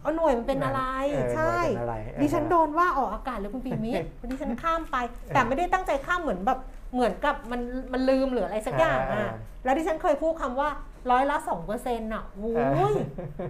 [0.02, 3.92] เอาหน่วยมันเป็นอะไรเออใช่หน่วยเป็นอะไรเออดิฉันโดนว่าออกอากาศเลยคุณปีมิ
[4.32, 4.98] ดิฉันข้ามไป
[5.34, 6.60] แต่ไม่ได้ตั้งใจข้ามเหมือนแบบ
[6.93, 7.62] เหมือนกับมัน
[7.93, 9.32] มันลืมหรืออะไรสักอย่างเอออะ
[9.63, 10.69] แล้วดิฉันเคยพูดคำว่า
[11.12, 12.93] ร้อยละสองเปอร์เซ็นต์อะโอ้ย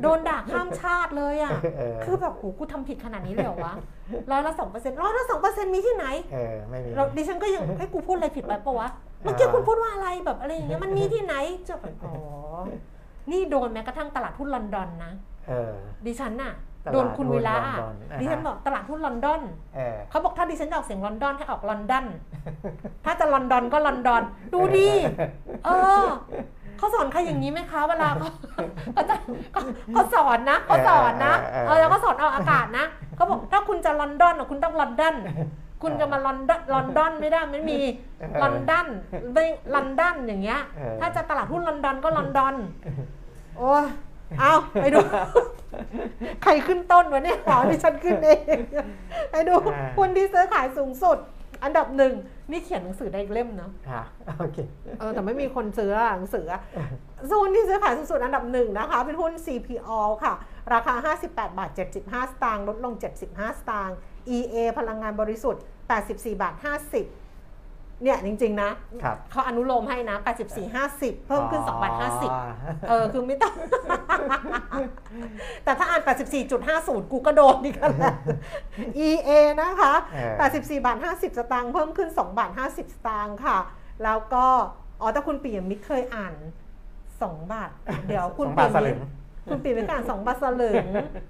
[0.02, 3.74] โดนด่าข้ามชาติเลยอะเออคือแบบโหกูทำผิดขนาดนี้เลยเหรอวะ
[4.32, 8.88] ร้อยละสองเปอร์เซ็นต์ร้อยละสองเปอร์เซ็นต์มีที่ไหนเออไม่มีเราดิฉันก็ยังให้ยกูพูดอะไรผิดไปปะวะ
[9.22, 11.36] เมื่อกี้คุณพูดว่าอะไรแบบอะไรอย่างเงี้ยมันมีที่ไหน
[11.68, 12.14] จะแบบอ๋อ
[13.32, 15.12] นี่โดนแม้กระทั่งตลาดหุ้นลอนดอนนะ
[15.48, 15.74] เออ
[16.06, 19.42] ดิฉันน่ะตลาด โดนคุณวีระหุ้นลอนดอนอ่าฮะดิฉันบอกตลาดหุ้นลอนดอน
[19.76, 22.06] เออเขาบอกถ้าดิฉันจะออกเสียงลอนดอนให้ออกลอนดอน
[23.06, 24.24] ถ้าจะลอนดอนก็ลอนดอน
[24.54, 24.90] ดูดิ
[25.66, 25.70] เอ
[26.02, 26.06] อ
[26.78, 28.30] เขาสอนใครอย่างนี้ไหมคะเวลาเขา
[28.94, 29.16] เขาจะ
[29.54, 29.62] เขา
[29.94, 35.16] เขาสอนนะเขาสอนนะเออเออเออแล้วก็สอนเอาอากาศนะเขาบอกถ้าคุณจะลอนดอนอะคุณต้องลอนดอน
[35.84, 37.80] คุณจะมาลอนดอนลอนดอนไม่ได้ไม่มี
[38.42, 38.88] ลอนดอน
[39.34, 42.56] ไม่ลอนดอนอย่างเงี้ยเออถ้าจะตลาดหุ้นลอนดอนก็ลอนดอน
[43.58, 43.86] โอ้ย
[44.40, 45.00] เอาไปดู
[46.44, 48.60] ใครขึ้นต้นวะเนี่ยขอดิฉันขึ้นเอง
[49.32, 51.18] ไปดูอ่าหุ้นที่ซื้อขายสูงสุด
[51.64, 52.14] อันดับหนึ่ง
[52.52, 54.04] นี่เขียนหนังสือได้อีกเล่มเนาะค่ะ
[54.40, 54.58] โอเค
[55.00, 56.62] เออแต่ไม่มีคนซื้ออะหนังสืออะ
[57.42, 59.92] หุ้นที่ซื้อขายสูงสุดอันดับหนึ่งนะคะ เป็นหุ้น CPO
[60.24, 60.34] ค่ะ
[60.74, 62.94] ราคา 58 บาท 75 สตางค์ลดลง
[63.28, 63.98] 75 สตางค์
[64.36, 65.62] EA พลังงานบริสุทธิ์
[65.98, 66.54] 84 บาท
[66.96, 67.27] 50
[68.04, 68.70] เนี่ยจริง ๆ นะ
[69.04, 71.94] ครับเขาอนุโลมให้นะ 84 50 เพิ่มขึ้น2บาท
[72.42, 73.54] 50 เออ คือไม่ต้อง
[75.64, 76.02] แต่ถ้าอ่าน
[76.58, 78.16] 84.50 กูก็โดนดีกันแหละ
[79.08, 79.30] EA
[79.62, 83.58] นะคะเออ84 บาท 50 สตางค์เพิ่มขึ้น 2 บาท 50 สตางค์ค่ะ
[84.04, 84.46] แล้วก็
[85.02, 86.34] อ๋อแต่คุณปิยมิตรเคยอ่าน
[87.22, 87.70] สองบาท
[88.08, 89.00] เดี๋ยวคุณสองบาทสลึง
[89.50, 90.76] คุณปีไปก่อนสองบาทสลึง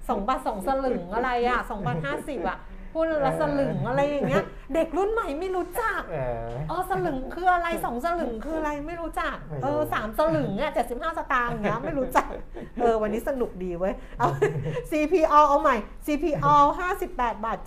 [0.08, 2.58] สองบาทสองสลึงอะไรอะสองบาทห้าสิบอะ
[2.92, 12.28] พูดละสลึงอะไรอย่างเงี้ย เด็กรุ่นใหม่ไม่รู้จักเออเออสลึงคืออะไรสองสลึงคืออะไรไม่รู้จักไม่รู้เออสามสลึงเนี่ยเจ็ดสิบห้าสตางค์อย่างเงี้ยไม่รู้จัก
[12.80, 14.28] เออวันนี้สนุกดีเว้ยเอา
[14.90, 16.54] CPO เอาใหม่ CPO
[16.98, 17.58] 58บาท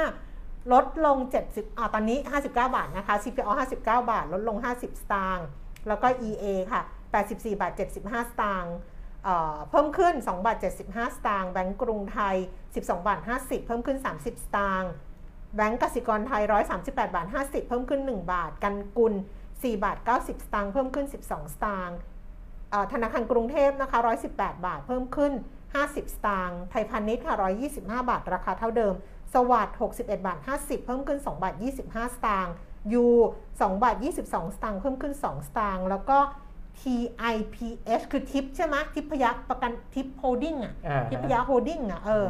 [0.00, 5.46] 75ลดลง 70อ่าตอนนี้ 59 บาทนะคะ CPO 59 บาท ลดลง 50 สตางค์
[5.88, 6.82] แล้วก็ EA ค่ะ
[7.20, 8.95] 84 บาท 75 สตางค์เอ่อ
[9.70, 10.56] เพิ่มขึ้น 2 บาท
[10.88, 12.36] 75 สตางค์แบงก์กรุงไทย
[12.72, 14.90] 12 บาท 50 เพิ่มขึ้น 30 สตางค์
[15.56, 16.42] แบงก์กสิกรไทย
[16.78, 19.14] 138 บาท 50 เพิ่มขึ้น 1 บาท กันกุล
[19.48, 21.96] 4 บาท 90 สตางค์เพิ่มขึ้น 12 สตางค์
[22.92, 23.98] ธนาคารกรุงเทพนะคะ
[24.32, 25.32] 118 บาท เพิ่มขึ้น
[25.74, 27.36] 50 สตางค์ไทยพาณิชย์ค่ะ
[27.72, 28.94] 125 บาท ราคาเท่าเดิม
[29.34, 32.54] สวัสดิ์61 บาท 50 เพิ่มขึ้น 2 บาท 25 สตางค์
[32.92, 33.06] U
[33.50, 36.18] 2บาท 22 สตางค์เพิ่มขึ้น 2 สตางค์แล้วก็
[36.80, 42.26] TIPH คือทิปใช่ไหมทิพยประกันทิปโฮลดิ้งอะอ่าทิพยโฮลดิ้งอะเออ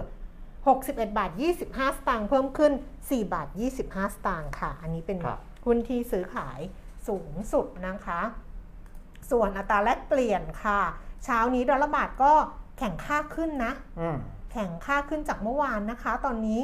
[0.67, 1.31] 61 บาท
[1.65, 3.49] 25 สตางค์เพิ่มขึ้น 4 บาท
[3.81, 6.61] 25 สตางค์ค่ะ อันนี้เป็นครับหุ้นที่ซื้อขาย
[7.09, 8.21] สูงสุดนะคะ
[9.31, 10.81] ส่วนอัตราแลกเปลี่ยนค่ะ
[11.25, 12.33] เช้านี้ดอลลาร์บาทก็
[12.79, 14.19] แข่งค่าขึ้นนะอืม
[14.53, 16.61] แข่งค่าขึ้นจากเมื่อวานนะคะ ตอนนี้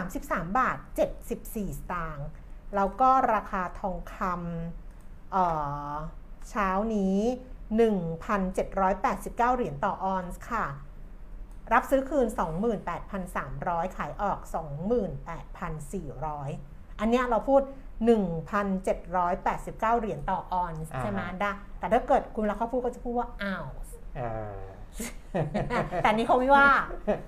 [0.00, 0.76] 33 บาท
[1.14, 1.56] 74 ส
[1.92, 2.28] ตางค์
[2.74, 5.36] แล้วก็ราคาทองคำ
[6.46, 7.18] เอ่อเช้านี้
[7.76, 10.66] 1,789 เหรียญต่อออนซ์ค่ะ
[11.72, 12.26] รับซื้อคืน
[13.12, 14.38] 28,300 ขายออก
[16.24, 17.62] 28,400 อันเนี้ยเราพูด
[18.66, 23.66] 1,789 เหรียญต่อออนซ์ใช่ไหมอ่าฮะได้แต่ถ้าเกิดคุณแล้วเขาพูดก็จะพูดว่าอ้าว
[24.16, 24.20] เอ
[24.56, 24.60] อ
[26.02, 26.70] แต่นี้เขาไม่ว่า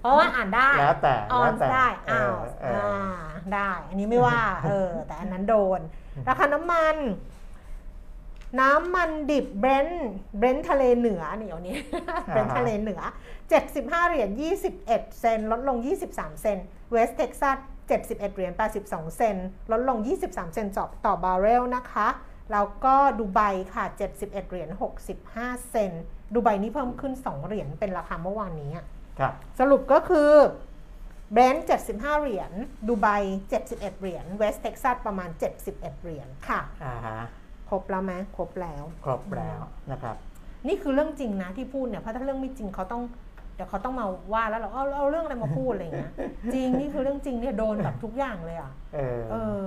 [0.01, 2.77] เพราะว่าอ่านได้แล้วแต่ออแล้วนแต่ได้อ้าวเออเอ
[3.13, 3.17] อ
[3.55, 5.81] ได้ อันนี้ไม่ว่า เออ แต่อันนั้นโดน
[6.29, 6.97] ราคาน้ำมัน
[8.61, 10.09] น้ำมันดิบเบรนท์
[10.39, 11.77] เบรนท์ทะเลเหนือนี่เอานี้
[12.29, 13.01] เบรนท์ทะเลเหนือ
[13.55, 14.31] 75 เหรียญ
[14.77, 15.77] 21 เซนต์ ลดลง
[16.11, 16.59] 23 เซนต์
[16.91, 17.59] เวสเท็กซัส
[17.89, 18.53] 71 เหรียญ
[18.85, 19.37] 82 เซนต์
[19.73, 22.09] ลดลง 23 เซนต์ต่อต่อบาร์เรลนะคะ
[22.53, 23.41] แล้วก็ดูไบ
[23.75, 24.69] ค่ะ 71 เหรียญ
[25.19, 25.93] 65 เซนต์
[26.35, 28.87] ดูไบนี่เพิ่มขึ้น 2 เหรียญเป็นราคาเมื่อวานนี้อะ
[29.19, 30.31] ครับสรุปก็คือ
[31.33, 32.53] เบรนท์75 เหรียญ
[32.89, 33.07] ดูไบ
[33.55, 37.21] 71 เหรียญ เวสเท็กซัสประมาณ 71 เหรียญค่ะอ่าฮะ
[37.69, 39.61] ครบแล้วไหมครบแล้ว ครบแล้ว
[39.93, 40.17] นะครับ
[40.69, 43.03] นี่คือเรื่องจริงนะที่พูดเนี่ยเพราะถ้าเรื่องไม่จริงเขาต้อง
[43.55, 46.13] เดี๋ยวเขาต้องมาว่าแล้วเราเอาเอาเรื่องอะไรมาพูดอะไรอย่างเงี้ย
[46.55, 49.65] จริงนี่คือเรื่องจริงเนี่ยโดนแบบทุกอย่างเลยอะเออเออ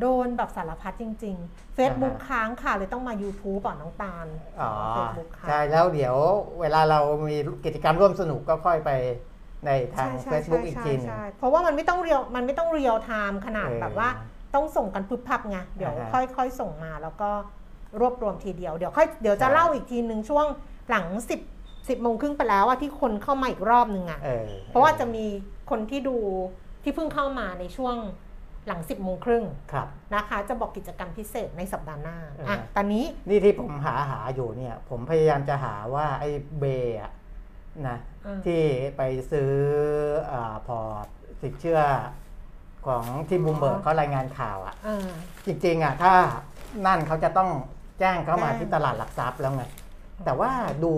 [0.00, 4.26] โดนแบบสารพัดจริง ๆ Facebook อ่าฮะค้างค่ะเลยต้องมา YouTube ก่อนน้องตาล
[4.60, 6.16] อ๋อเฟซบุ๊กค้างใช่แล้วเดี๋ยว
[6.60, 8.90] เวลาเรามีกิจกรรมร่วมสนุกก็ค่อยไป
[9.66, 14.08] ในทางใช่ใช่ Facebook ใช่อีกใช่ทีหนึงใช่เพราะว่ามันไม่ต้อง real มันไม่ต้อง real time ขนาดเออแบบว่า
[14.54, 17.30] ต้องส่งกันพึ่บพั่บไงเดี๋ยวอ่าฮะค่อยค่อยส่งมาแล้วก็
[18.00, 20.46] รวบรวมทีเดียวเดี๋ยวค่อยเดี๋ยวจะใช่เล่าอีกทีหนึ่งช่วง
[20.90, 21.06] หลัง
[21.48, 25.24] 10 10โมงครึ่งไปแล้วอะที่คนเข้ามาอีกรอบหนึ่งอะเออเพราะว่าจะมี
[25.70, 26.16] คนที่ดู
[26.82, 27.96] ที่เพิ่งเข้ามาในช่วง
[28.66, 37.12] หลัง10โมงครึ่งครับนะคะ จะบอกกิจกรรมพิเศษในสัปดาห์หน้าเอออ่อะตอนนี้นี่ที่ผมหาหาอยู่เนี่ย ผมพยายามจะหาว่าไอ้ BAY อะ
[37.88, 38.62] นะอืมที่
[38.96, 39.52] ไปซื้อ
[40.30, 41.06] อ่าพอร์ต
[41.42, 41.80] สินเชื่อ
[42.86, 45.08] ของที่บูมเบิร์กเขารายงานข่าวอะเออ
[45.46, 46.12] จริงๆอะถ้า
[46.86, 47.50] นั่นเขาจะต้อง
[48.00, 49.64] แจ้งเข้ามาแจ้งที่ตลาดหลักทรัพย์แล้วไง
[50.24, 50.50] แต่ว่า
[50.84, 50.92] ดู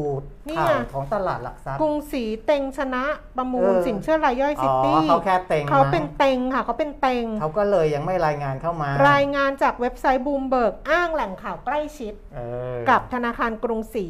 [0.49, 3.05] นี่ข่าวไงของตลาดหลักทรัพย์กรุงศรีเต็งชนะ
[3.37, 12.40] ประมูลเออสินเชื่อรายย่อยอ๋ซิอตี้เขาแค่เต็งเขาเป็นมั้งเต็งค่ะเขาเป็นเต็งเขาก็เลยยังไม่รายงานเข้ามา รายงานจากเว็บไซต์บูมเบิร์กอ้างแหล่งข่าวใกล้ชิดเอ
[12.77, 14.09] อกับธนาคารกรุงศรี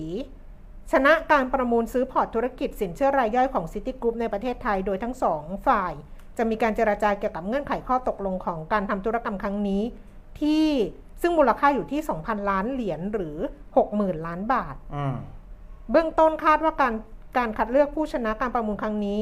[0.93, 5.93] ชนะการประมูลซื้อพอร์ตธุรกิจสินเชื่อรายย่อยของซิตี้กรุ๊ปในประเทศไทยโดยทั้งสองฝ่าย
[6.39, 9.83] จะมีการเจราจาเกี่ยวกับเงื่อนไขข้อตกลงของการทำธุรกรรมครั้งนี้
[10.41, 10.67] ที่
[11.23, 13.37] ซึ่งมูลค่าอยู่ที่ 2,000 ล้านเหรียญหรือ
[13.81, 15.15] 60,000 ล้านบาทอืม
[15.91, 16.95] เบื้องต้นคาดว่าการ
[17.39, 19.21] การคัดเลือกผู้ชนะการประมูลครั้งนี้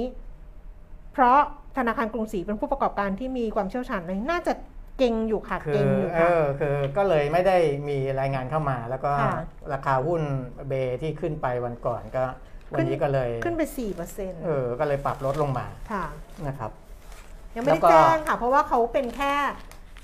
[1.13, 1.39] เพราะ
[1.77, 4.53] ธนาคารกรุงศรีเป็นผู้ประกอบการที่มีความเชี่ยวชาญเลยน่าจะ
[4.99, 7.57] เก่งอยู่ค่ะคืเก่องอยู่เอค่ะ อคือก็เลยไม่ได้
[7.89, 9.39] มีรายงานเข้ามา แล้วก็ค่ะ
[9.73, 10.23] ราคาหุ้น
[10.69, 12.25] เบย์ที่ขึ้นไปวันก่อนก็
[12.73, 16.05] วันนี้ก็เลยขึ้นไป4เปอร์เซ็นต์เออก็เลยปรับลดลงมาค่ะ
[16.47, 16.71] นะครับ
[17.57, 19.33] ยังไม่ได้แล้วก็แจ้งค่ะ เพราะว่าเขาเป็นแค่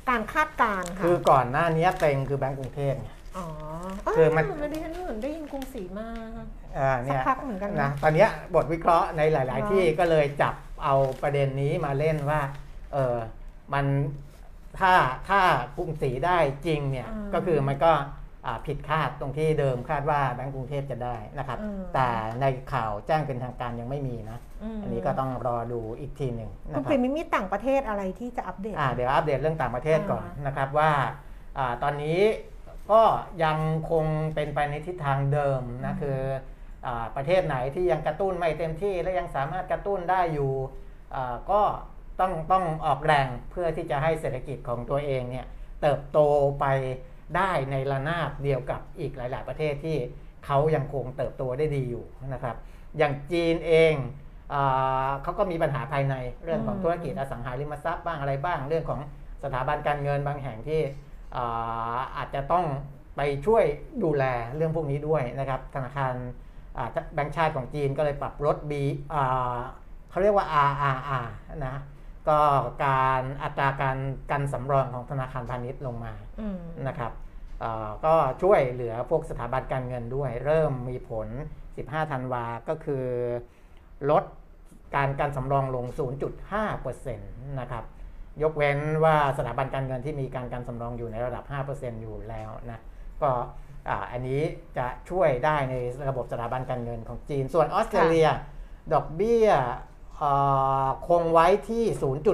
[0.09, 3.47] การคาดการณ์ค่ะคือก่อนหน้านี้เต็งคือแบงก์กรุงเทพไงอ๋อ
[4.17, 6.09] คือมันไม่ได้ฉันเหมือนได้ยินกรุงศรีมา
[6.79, 10.55] อ่าเนี่ยสักพักเหมือนกันนะนะตอนเนี้ยบทวิเคราะห์ในหลายอ๋อๆที่ก็เลยจับ
[10.85, 12.41] เอาประเด็นนี้มาเล่นว่า
[12.93, 13.17] เออ
[13.75, 13.87] มัน
[14.79, 14.93] ถ้า
[15.29, 15.41] ถ้า
[15.77, 18.07] กรุงศรีได้จริงเนี่ยก็คือมันก็อ่า
[18.67, 21.59] ผิดคาดตรงที่เดิมคาดว่าแบงก์กรุงเทพจะได้นะครับ
[21.95, 22.09] แต่
[22.41, 24.39] ในข่าวแจ้งเป็นทางการยังไม่มีนะ
[24.77, 30.91] มอันนี้ก็ต้องรอดูอีกทีหนึ่งคุนะณครัปรีบมมีต่างประเทศอะไรที่จะอัปเดตอ่าเดี๋ยวอัปเดตเรื่องต่างประเทศก่อนอ่านนะครับว่า
[31.59, 32.21] อาตอนนี้
[32.91, 33.03] ก็
[33.45, 33.59] ยัง
[33.91, 34.05] คง
[34.35, 36.19] เป็นไปในทิศทางเดิมนะคือ
[36.87, 40.53] อาประเทศไหนที่ยังกระตุ้นไม่เต็มที่และยังสามารถกระตุ้นได้อยู่
[41.15, 41.63] อ่าก็
[42.21, 45.47] ต้องต้องออกแรงเพื่อที่จะให้เศรษฐกิจของตัวเองเนี่ย
[45.83, 46.19] เติบโต
[46.61, 46.67] ไป
[47.37, 49.97] ได้ในระนาบเดียวกับอีกหลาย ๆ ประเทศที่
[50.47, 52.57] เขายังคงเติบโตได้ดีอยู่นะครับ
[52.99, 53.95] อย่างจีนเอง
[54.53, 54.55] อ
[55.23, 59.01] เขาก็มีปัญหาภายในเรื่องของธุรกิจอสังหาริมทรัพย์บ้างอะไรบ้าง เรื่องของ
[59.43, 60.81] สถาบันการเงินบางแห่งที่
[61.37, 62.65] อาอาจจะต้อง
[63.17, 63.65] ไปช่วย
[64.05, 64.25] ดูแล
[64.57, 66.15] เรื่องพวกนี้ด้วยนะครับ ธนาคาร
[67.15, 68.73] แบงก์ชาติของจีนก็เลยปรับลด B
[69.15, 69.59] อ่า
[70.11, 71.29] เขาเรียกว่า RRR
[71.67, 71.75] นะ
[72.29, 72.41] ก็
[72.87, 73.99] การอัตราการ
[74.31, 77.13] กันสำรองของธนาคารพาณิชย์ลงมาอืมนะครับ
[77.61, 81.29] เอ่อก็ช่วยเหลือพวกสถาบันการเงินด้วย เริ่มมีผล
[81.71, 83.05] 15 ธันวาก็คือ
[84.11, 84.25] ลด
[84.95, 85.87] การการสำรองลง
[86.53, 87.85] 0.5%นะครับ
[88.43, 92.81] ยกเว้นว่าสถาบันการเงินที่มีการการสำรองอยู่ในระดับ 5%อยู่แล้วนะ
[93.23, 93.31] ก็
[93.89, 94.41] อ่าอันนี้
[94.79, 95.75] จะช่วยได้ใน
[96.09, 98.29] ระบบสถาบันการเงินของจีน ส่วนออสเตรเลีย
[98.93, 99.75] ดอกเบี้ยเอ่อ
[101.09, 101.85] คงไว้ที่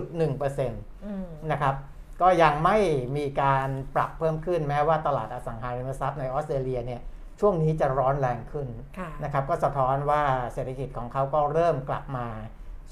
[0.07, 1.75] 0.1%อืมนะครับ
[2.21, 2.79] ก็ยังไม่
[3.17, 7.01] มีการปรับเพิ่มขึ้นแม้ว่าตลาดอสังหาริมทรัพย์ในออสเตรเลียเนี่ย
[7.41, 8.69] ช่วงนี้จะร้อนแรงขึ้น
[8.99, 12.27] ค่ะนะครับก็สะท้อนว่าเศรษฐกิจของเขาก็เริ่มกลับมา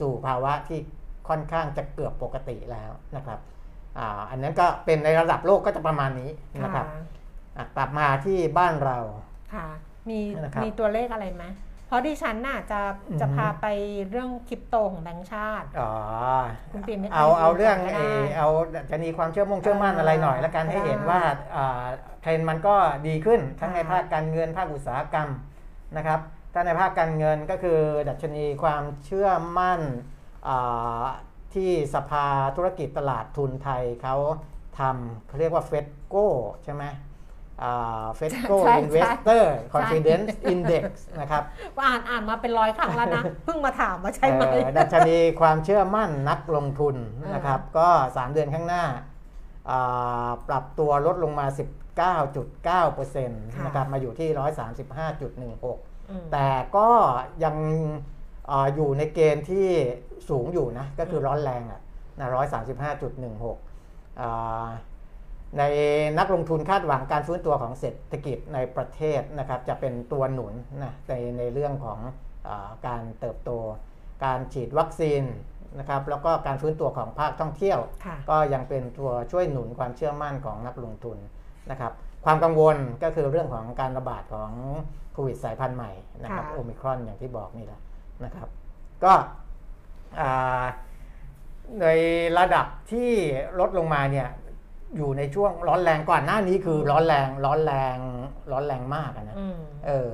[0.00, 0.80] สู่ภาวะที่
[1.28, 3.38] ค่อนข้างจะเกือบปกติแล้วนะครับ
[3.98, 6.30] อาอันนั้นก็เป็นในระดับโลกก็จะประมาณนี้
[6.64, 6.86] นะครับ
[7.56, 8.98] อะกลับมาที่บ้านเรา
[9.54, 9.66] ค่ะ
[10.10, 11.44] มีนะครับมีตัวเลขอะไรไหม
[11.90, 13.66] เพราะดิฉันน่ะจะอือฮึจะพาไป
[14.10, 15.92] เรื่องคริปโตของแบงก์ชาติอ๋อ
[16.72, 18.48] คุณปิ่นไม่เอาเคยเอาเรื่องก็ได้เออเอา
[18.90, 21.20] จะมีความเชื่อมงเชื่อมั่นเออออะไรหน่อยแล้วกันให้เห็นได้ว่า
[21.56, 21.84] อ่า
[22.22, 22.76] เทรนด์มันก็
[23.06, 25.28] ดีขึ้นทั้งในค่ะภาคการเงินภาคอุตสาหกรรม
[25.96, 26.20] นะครับ
[26.52, 29.80] ถ้าในภาคการเงินก็คือดัชนีความเชื่อมั่น
[30.48, 31.04] อ่า
[31.54, 32.26] ที่สภา
[32.56, 34.16] ธุรกิจตลาดทุนไทยเขา
[34.78, 36.16] ทำเขาเรียกว่า FETCO
[36.64, 36.84] ใช่ไหม
[38.16, 41.42] FETCO ใช่ใช่ investor confidence index นะครับ
[41.78, 48.84] ว่าอ่านอ่านมาเป็นร้อยครั้งแล้วนะ เพิ่งมาถามว่าใช่ไหมเอ่อดัชนีความเชื่อมั่นนักลงทุนอ่านนะครับ ก็ 3 เดือนข้างหน้า
[49.70, 51.46] อ่าปรับตัวลดลงมา
[52.10, 54.28] 19.9%นะครับมาอยู่ที่
[55.18, 56.88] 135.16อืมแต่ก็
[57.44, 57.56] ยัง
[58.50, 59.68] อาอยู่ในเกณฑ์ที่
[60.28, 61.80] สูงอยู่นะ ก็คือร้อนแรงอะ
[62.18, 62.28] นะ
[62.98, 64.66] 135.16อ่า
[65.58, 65.62] ใน
[66.18, 71.98] นักลงทุนคาดหวังการฟื้นตัวของเศรษฐกิจในประเทศนะครับจะเป็นตัวหนุนนะในในเรื่องของ
[72.46, 73.50] อาการเติบโต
[74.24, 75.22] การฉีดวัคซีน
[75.78, 81.18] นะครับแล้วก็การฟื้นตัวของภาคท่องเที่ยวค่ะก็ยังเป็นตัวช่วยหนุนความเชื่อมั่นของนักลงทุน
[81.70, 81.92] นะครับ
[82.24, 84.50] ความกังวลก็คือเรื่องของการระบาดของ
[85.12, 87.80] โควิดสายพันธุ์ใหม่นะครับค่ะโอมิครอนอย่างที่บอกนี่แหละ
[88.24, 88.48] นะครับ
[89.04, 89.12] ก็
[90.20, 90.64] อ่า
[91.80, 91.86] ใน
[92.38, 93.10] ระดับที่
[93.60, 94.28] ลดลงมาเนี่ย
[94.96, 97.96] อยู่ในช่วงร้อนแรงก่อนหน้านี้คือร้อนแรงร้อนแรง
[98.52, 100.10] ร้อนแรงมากอะนะอืมเออ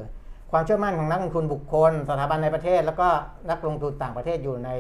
[0.51, 3.09] ความเชื่อมั่นของนักลงทุนบุคคล สถาบันในประเทศ แล้วก็
[3.51, 4.71] นักลงทุนต่างประเทศอยู่ใน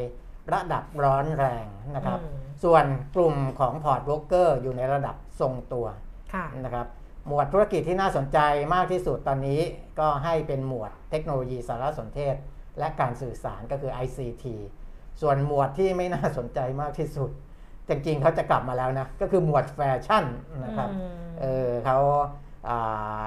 [0.52, 2.84] ระดับร้อนแรงนะครับอืมส่วน
[3.16, 5.86] กลุ่มของพอร์ตโบรกเกอร์อยู่ในระดับทรงตัว
[6.34, 6.86] ค่ะนะครับ
[7.26, 8.38] หมวดธุรกิจที่น่าสนใจ
[8.74, 9.60] มากที่สุดตอนนี้
[10.00, 12.34] ก็ให้เป็นหมวดเทคโนโลยีสารสนเทศ
[12.78, 14.44] และการสื่อสารก็คือ ICT
[15.20, 17.30] ส่วนหมวดที่ไม่น่าสนใจมากที่สุด
[17.88, 20.24] จริงๆเขาจะกลับมาแล้วนะ ก็คือหมวดแฟชั่น
[20.64, 21.98] นะครับอืมเออเขา
[22.68, 23.26] อ่า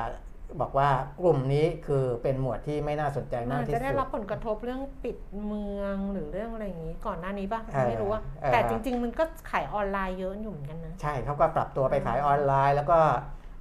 [0.62, 0.90] บอกว่า
[1.22, 13.00] กลุ่มนี้คือเป็นหมวดที่ไม่น่าสนใจมากมันที่จะได้สุดรับผลกระทบเรื่องปิดเมืองหรือเรื่องอะไรอย่างนี้ ก่อนหน้านี้ป่ะเออไม่รู้ว่าเออแต่จริง ๆ มันก็ขายออนไลน์เยอะอยู่เหมือนกันนะ ใช่เขาก็ปรับตัวไปขายออนไลน์ แล้วก็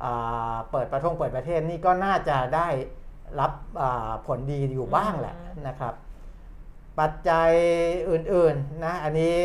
[0.04, 2.68] อ่าเปิดประทงเปิดประเทศนี่ก็น่าจะได้
[3.40, 5.94] รับอ่าผลดีอยู่บ้างแหละอืมนะครับ
[7.00, 7.50] ปัจจัย
[8.10, 9.36] อื่นๆนะอันนี้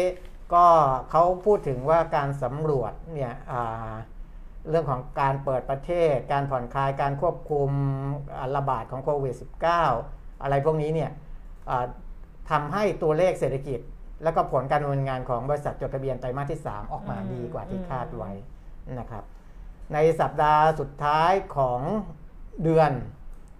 [0.54, 0.66] ก็
[1.12, 3.34] เขาพูดถึงว่าการสำรวจเนี่ย
[4.70, 7.70] เรื่องของการเปิดประเทศ การผ่อนคลายการควบคุม
[8.56, 9.36] ระบาดของโควิด
[9.90, 11.12] -19 อะไรพวกนี้เนี่ย
[12.52, 13.80] ทำให้ตัวเลขเศรษฐกิจ
[14.24, 18.32] แล้วก็ผลการดำเนินงานของบริษัทจดทะเบียนไตรมาสที่ 3 ออกมาดีกว่าที่คาดไว้
[19.00, 19.24] นะครับ
[19.94, 21.82] ในสัปดาห์สุดท้ายของ
[22.64, 22.92] เดือน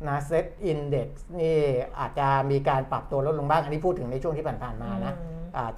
[0.08, 1.58] นะเซ็ตอินเด็กซ์นี่
[2.00, 5.14] อาจจะมีการปรับตัวลดลงบ้าง อันนี้พูดถึงในช่วงที่ผ่านๆมานะ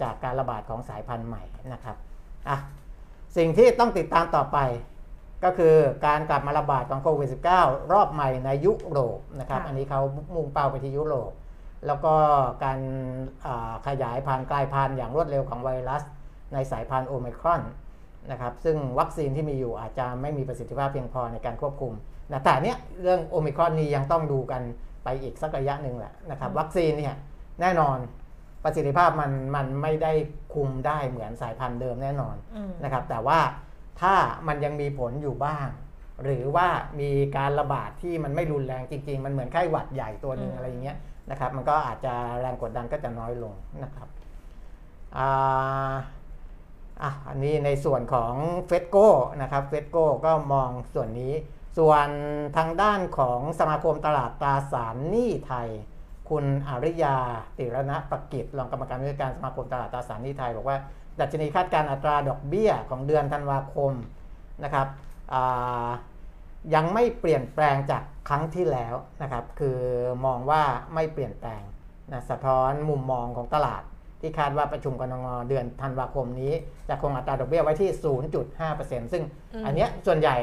[0.01, 1.97] จากการระบาดของสายพันธุ์ใหม่นะครับ
[2.49, 2.57] อะ
[3.37, 4.57] สิ่งที่ต้องติดตามต่อไป
[5.43, 5.75] ก็คือ
[6.05, 7.29] การกลับมาระบาดของโควิด
[7.59, 10.01] -19 รอบใหม่ในยุโรปนะครับค่ะอันนี้เขา
[10.35, 11.31] มุ่งเป้าไปที่ยุโรป
[11.87, 12.13] แล้วก็
[12.63, 12.79] การ
[13.45, 16.03] อ่าขยายพันธุ์กลายพันธุ์อย่างรวดเร็วของไวรัส
[16.53, 17.61] ในสายพันธุ์โอไมครอน
[18.31, 21.93] นะครับ ซึ่งวัคซีนที่มีอยู่อาจจะไม่มีประสิทธิภาพเพียงพอในการควบคุม
[22.31, 24.61] นะแต่เนี้ยเรื่องโอมิครอนนี้ยังต้องดูกัน
[25.03, 27.15] ไปอีกสักระยะหนึ่งแหละนะครับ วัคซีนเนี่ย
[27.61, 27.97] แน่นอน
[28.65, 30.13] ประสิทธิภาพมันมันไม่ได้
[30.53, 33.39] คุมได้เหมือนสายพันธุ์เดิมแน่นอนอืมนะครับ แต่ว่า
[34.01, 34.13] ถ้า
[34.47, 35.67] มันยังมีผลอยู่บ้าง
[36.23, 36.67] หรือว่า
[36.99, 40.97] มีการระบาดที่มันไม่รุนแรงจริง ๆ มันเหมือนไข้หวัดใหญ่ตัวหนึ่งอืมอะไรอย่างเงี้ย
[41.31, 43.53] นะครับ มันก็อาจจะแรงกดดันก็จะน้อยลง
[43.83, 44.07] นะครับ
[45.17, 45.93] อ่า
[47.01, 48.33] อะอันนี้ในส่วนของ
[48.67, 49.07] เฟสโก้
[49.41, 51.33] นะครับเฟสโก้ก็มองส่วนนี้
[51.77, 52.07] ส่วน
[52.57, 55.69] ทางด้านของสมาคมตลาดตราสารหนี้ไทย
[56.29, 57.15] คุณอริยา
[57.57, 60.77] ติรณประกิจรองกรรมการผู้จัดการสมาคมตลาดตราสารหนี้ไทย บอกว่า
[61.19, 63.91] ดัชนีคาดการณ์อัตราดอกเบี้ยของเดือนธันวาคม
[64.63, 64.87] นะครับ
[65.33, 65.87] อ่า
[66.75, 69.79] ยังไม่เปลี่ยนแปลงจากครั้งที่แล้วนะครับ คือ
[70.25, 70.61] มองว่า
[70.93, 71.61] ไม่เปลี่ยนแปลง
[72.11, 73.83] นะสะท้อนมุมมองของตลาด
[74.21, 76.53] ที่คาดว่าประชุมกรงเดือนธันวาคมนี้
[76.89, 77.89] จะคงอัตราดอกเบี้ยไว้ที่
[78.51, 79.23] 0.5%ซึ่ง
[79.53, 80.37] อืมอันเนี้ยส่วนใหญ่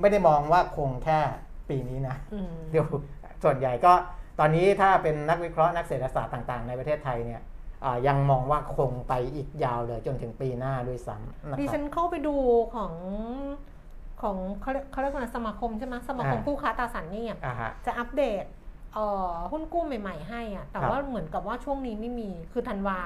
[0.00, 1.20] ไม่ได้มองว่าคงแค่
[1.68, 2.86] ปีนี้นะอืมเดี๋ยว
[3.44, 3.92] ส่วนใหญ่ก็
[4.38, 7.42] ตอนนี้ถ้าเป็นนักวิเคราะห์นักเศรษฐศาสตร์ต่าง ๆ ในประเทศไทยเนี่ย
[7.84, 12.34] อ่ายังมองว่าคงไปอีกยาวเลยจนถึงปีหน้าด้วยซ้ำนะดิครัฉับนเข้าไปดู
[12.74, 12.92] ของ
[14.22, 18.44] ของเขาเรียกเขาเรียกว่าสมาคมใช่ไหมสมาคมอ่าผู้ค้าตราสารหนี้อะอ่าฮะจะอัปเดต
[18.94, 23.00] เอ่อหุ้นกู้ใหม่ ๆ ให้อะแต่ครับว่าเหมือนกับว่าช่วงนี้ไม่มีคือธันวา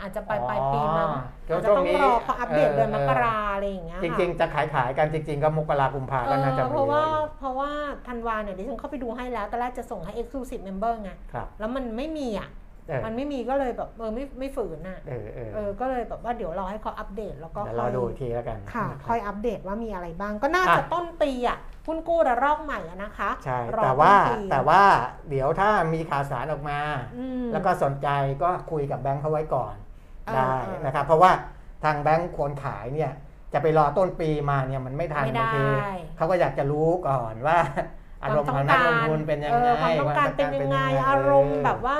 [0.00, 1.08] อาจจะไปอ๋อปลายปีมั้ง
[1.44, 7.04] เดี๋ยวอาจจะช่วต้องงนี้รอเขาอัปเดตเออเดือนมกเออราอะไรอย่างเงี้ยจริง ๆ จะขายขายๆกันจริง ๆ ก็มกรากุมภาๆก็น่าจะเออมีเพราะว่า
[7.38, 7.70] เพราะว่า
[8.08, 12.48] ธันวาเนี่ยดิฉันเข้าไปดูให้แล้วตอนแรกจะส่งให้ exclusive member ไงครับแล้วมันไม่มีอะ
[12.88, 24.82] เออมันไม่มีก็เลยแบบเออไม่ไม่ฝืนอะเออเออเออก็เลยแบบว่าเดี๋ยวรอให้เขาอัปเดตแล้วก็เดี๋ยวรอดูอีกทีแล้วกันค่ะนะรับค่อยอัปเดตว่ามีอะไรบ้าง ก็น่าจะอะต้นปีอะหุ้นกู้ระลอกใหม่อะนะคะใช่รอแต่ว่าต้นปีแต่ว่า
[25.28, 26.78] เดี๋ยวถ้ามีข่าวสารออกมา
[27.16, 28.08] อืมแล้วก็สนใจ
[28.42, 29.83] ก็คุยกับแบงค์เขาไว้ก่อนเออ
[30.34, 31.30] ได้เออนะครับเพราะว่า
[31.84, 33.12] ทางแบงค์คนขายเนี่ย
[33.52, 37.58] จะไปรอต้นปีมาเนี่ยมันไม่ทันไม่บางทีได้เขาก็อยากจะรู้ก่อนว่า
[38.22, 41.98] อารมณ์ของนักลงทุนเป็นยังเอไงอความต้องการเป็นยังไงอารมณ์แบบว่า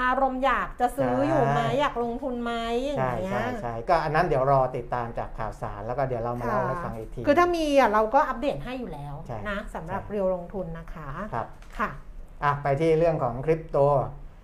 [0.00, 2.52] อารมณ์อยากจะซื้ออยู่ไหมอยากลงทุนไหม
[2.84, 11.46] อย่างใช่เงี้ใช่ยใช่ก็อันนั้นเดี๋ยวรอติดตามจากข่าวสารแล้วก็เดี๋ยวเรามาเล่าให้ฟังอีกทีคือถ้ามีอะเราก็อัปเดตให้อยู่แล้วใช่นะสำหรับใช่เรียวลงทุนนะคะครับ
[11.78, 11.90] ค่ะ
[12.44, 13.76] อะไปที่เรื่องของคริปโต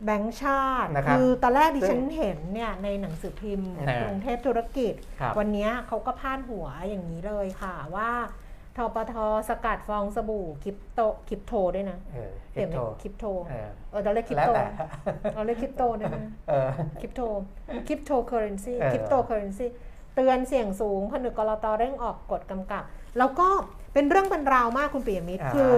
[0.04, 8.10] แบงก์ชาตินะครับคือตอนแรกดิซึ่ฉังนเห็นเนี่ยในหนังสือพิมพ์เออกรุงเทพธุรกิจครับวันเนี้ยเขาก็พาดหัวอย่างนี้เลยค่ะว่า
[8.76, 9.14] ทปท
[9.48, 14.64] สกัดฟองสบู่คริปโตคริปโตด้วยนะเออคเปลี่ริยนปเป็นโตคริปโตเออเออเราเรียกคริปแล้วโตแต่
[15.34, 16.16] เราเรียกคริปโตได้ไหม
[16.48, 16.68] เออ
[17.00, 17.20] คริปโต
[17.88, 19.66] คริปโตเคอร์เรนซีเออคริปโตเคอร์เรนซี
[20.14, 22.84] เตือนเสี่ยงสูงผนึก ก.ล.ต.เร่งออกกฎกำกับ
[23.18, 23.48] แล้วก็
[23.94, 25.70] เป็นเรื่องเป็นราวมากคุณปิยมิตรอ่าคือ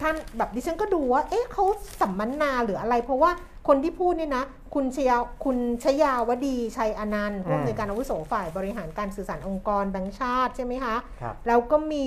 [0.00, 1.64] ท่านแบบดิฉันก็ดูว่า เอ๊ะเขา
[2.00, 3.30] สัมมนาหรืออะไร เพราะว่า
[3.68, 4.44] คนที่พูดเนี่ยนะ
[4.74, 12.06] คุณชยาคุณชยาวดีชัยอนันต์ผู้อำนวยการอาวุโสฝ่ายบริหารการสื่อสารองค์กรแบงก์ชาติใช่ไหมคะครับแล้วก็มี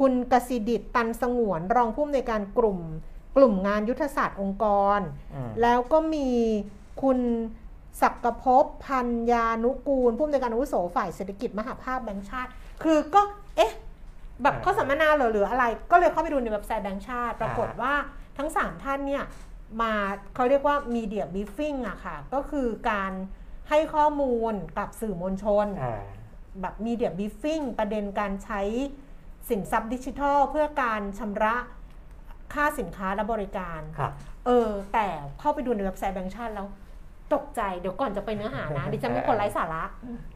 [0.00, 2.78] คุณกสิดิตตันสงวน รองผู้อำนวยการกลุ่ม
[3.36, 4.66] กลุ่มงานยุทธศาสตร์องค์ก
[4.98, 5.00] ร
[5.34, 6.28] อืมแล้วก็มี
[7.02, 7.18] คุณ
[8.02, 12.50] ศักภพพันยานุกูล ผู้อำนวยการอาวุโสฝ่ายเศรษฐกิจมหภาคแบงค์ชาติ
[12.82, 13.22] คือก็
[13.56, 13.72] เอ๊ะ
[14.42, 17.94] แบบอ่าข้อสัมมนาเหรอหรืออะไร ก็เลยเข้าไปดูในเว็บไซต์แบงค์ชาติ ปรากฏอ่าว่า
[18.38, 19.24] ทั้ง 3 ท่านเนี่ย
[19.80, 19.92] มา
[20.34, 23.12] เขาเรียกว่า media briefing อะค่ะ ก็คือการ
[23.70, 26.02] ให้ข้อมูลกับสื่อมวลชนอ่า
[26.60, 28.62] แบบ media briefing ประเด็นการใช้
[29.48, 31.56] สินทรัพย์ดิจิทัล เพื่อการชำระ
[32.54, 34.12] ค่าสินค้าและบริการครับ
[34.46, 35.06] เออ แต่
[35.40, 36.66] เข้าไปดูในเว็บไซต์แบงค์ชาติแล้ว
[37.34, 39.82] ตกใจเดี๋ยวก่อนจะไปเนื้อหานะ ดิฉันเป็นคนไร้สาระ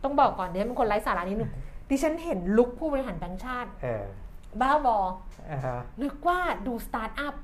[0.05, 1.51] ต้องบอกก่อนดิฉันเป็นคนไร้สาระนิดนึง
[1.91, 4.05] ดิฉันเห็น look ผู้บริหารแบงค์ชาติเออ
[4.61, 4.99] บ้าบอ
[5.51, 7.35] อ่าฮะ นึกว่าดูสตาร์ทอัพ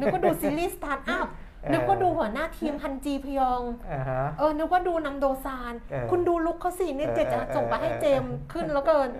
[0.00, 1.26] นึกว่าดูซีรีส์สตาร์ทอัพ
[1.62, 9.10] เออ นึกว่าดูหัวหน้าทีมฮันจีพยอง อ่าฮะ เออ นึกว่าดูนัมโดซาน เออคุณดู look เขาสินี่เออเจจะเออส่งไปให้เออ เจมส์ขึ้นแล้วเกิน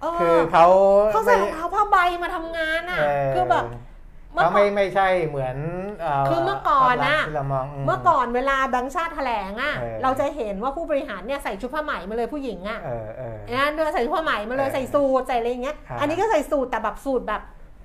[0.00, 0.66] เออคือเขา
[1.12, 3.64] เขาใส่ไม่รองเท้าผ้าใบมาทำงานอะ เออ คือแบบ
[4.32, 5.56] เมื่อเขาก่ไม่อนไม่ใช่เหมือน
[6.00, 17.42] เคือเมื่อก่อนน่ะภาพลักษณ์ที่เรามองเมื่อก่อนเวลาแบงค์ชาติแถลงอะเออเราจะเห็นว่าผู้บริหารเนี่ยใส่ชุดผ้าไหมมาเลยผู้หญิงอะเออเออนะเดินใส่ชุดผ้าไหมมาเลยเออใส่สูทใส่อะไรอย่างเงี้ยครับอันนี้ก็ใส่สูทแต่แบบสูทแบบ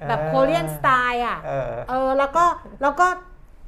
[0.08, 2.46] แบบเออโคเรียนสไตล์อะเออเออแล้วก็
[2.82, 3.08] แล้วก็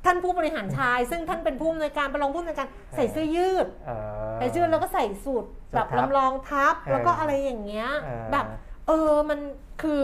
[0.05, 3.91] ท่านผู้บริหารชาย ซึ่งท่านเป็นผู้อำนวยการเป็นรองผู้อำนวยการใส่เสื้อยืดเอ
[4.29, 5.43] อใส่เสื้อแล้วก็ใส่สูท
[5.75, 8.45] แบบทับลำลองทับเออแล้วก็อะไรอย่างเงี้ยเออแบบ
[8.87, 9.39] เออมัน
[9.81, 10.01] คือ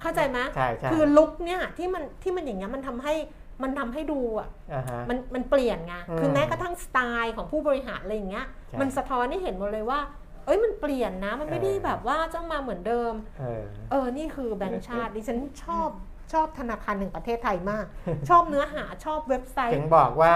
[0.00, 3.14] เข้าใจไหมใช่ใช่คือลุคเนี่ยที่มันที่มันอย่างเงี้ยมันทำให้
[3.62, 10.00] มันทำให้ดูอะอ่าฮะมันมันเปลี่ยนไงอืมคือแม้กระทั่งสไตล์ของผู้บริหารอะไรอย่างเงี้ยใช่มันสะท้อนให้เห็นหมดเลยว่า
[10.46, 15.88] เอ้ยมันเปลี่ยนนะ มันไม่ได้เออแบบว่าจ้องมาเหมือนเดิมเออเออ นี่คือแบงค์ชาติดิฉันชอบ
[16.32, 17.84] ชอบธนาคารหนึ่งประเทศไทยมาก
[18.28, 20.34] ชอบเนื้อหาชอบเว็บไซถึต์งบอกว่า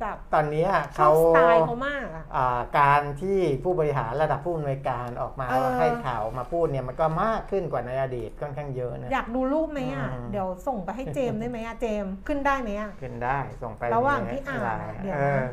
[0.00, 15.44] แบบตอนนี้ชอเขาบสไตล์เขามากอะอ่าการที่ผู้บริหารระดับผู้อำนวยการออกมาเออให้ข่าวมาพูดเนี่ยมันก็มากขึ้นกว่าในอดีตค่อนข้างเยอะนะอยากดูรูปไหมอะอืมเดี๋ยวส่งไปให้เจมส์ได้ไหมอะเจมส์ขึ้นได้ไหมอะขึ้นได้ส่งไประหว่างในที่อ่านไลอะเดี๋ยวเอนะอ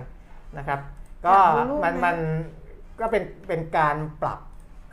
[0.58, 0.80] นะครับ
[1.26, 2.18] อก็ยากดูรูปมันไหมมัน
[3.00, 4.40] ก็เป็นเป็นการปรับ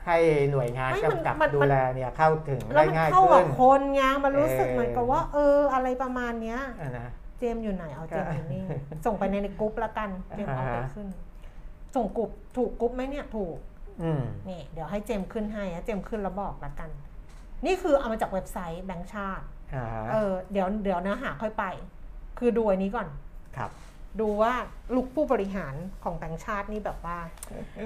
[0.07, 0.18] ให้
[0.50, 7.09] หน่วยงานไม่มันกำกับมันดูแลเนี่ยเข้าถึงแล้ได้วมันง่ายเข้าขึ้กับนคนไงมันรู้สึกเออเหมือนกับว่า เอออะไรประมาณเนี้ยอะนะ
[7.43, 11.09] เจมส์อยู่ไหนเอาเจมส์อยู่นี่ก็ส่งไปในในกรุ๊ปละกันเจมส์เอาไปอ่าฮะขึ้น
[11.97, 13.57] ส่งกรุ๊ปถูกกรุ๊ปไหมเนี่ยถูก
[14.03, 16.90] อืมนี่เดี๋ยวให้เจมส์ขึ้นให้นะเจมส์ขึ้นแล้วบอกละกัน
[17.66, 21.64] นี่คือเอามาจากเว็บไซต์แบงค์ชาติอ่าฮะเออเดี๋ยวเดี๋ยวเนื้อหาค่อยไป
[22.38, 23.09] คือดูอันนี้ก่อน
[23.57, 23.70] ครับ
[24.20, 24.52] ดูว่า
[24.94, 27.18] look ผู้บริหารของแบงค์ชาตินี่แบบว่า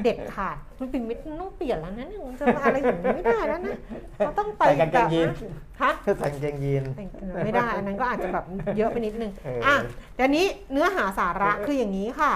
[0.03, 3.77] เด็ดขาดคุณปิ่นมิตรต้องเปลี่ยนแล้วนะเนี่ยจะมาอะไรอย่างนี้ไม่ได้แล้วนะ
[4.17, 5.29] เขาต้องไปใส่กางเกแบงบยีน
[5.83, 6.85] ฮะใส่กางเกงยีน
[7.45, 8.45] ไม่ได้อันนั้นก็อาจจะแบบ
[8.77, 9.77] เยอะไปนิดนึงเอออ่อะ
[10.17, 12.33] เดี๋ยวนี้เนื้อหาสาระคืออย่างนี้ค่ะ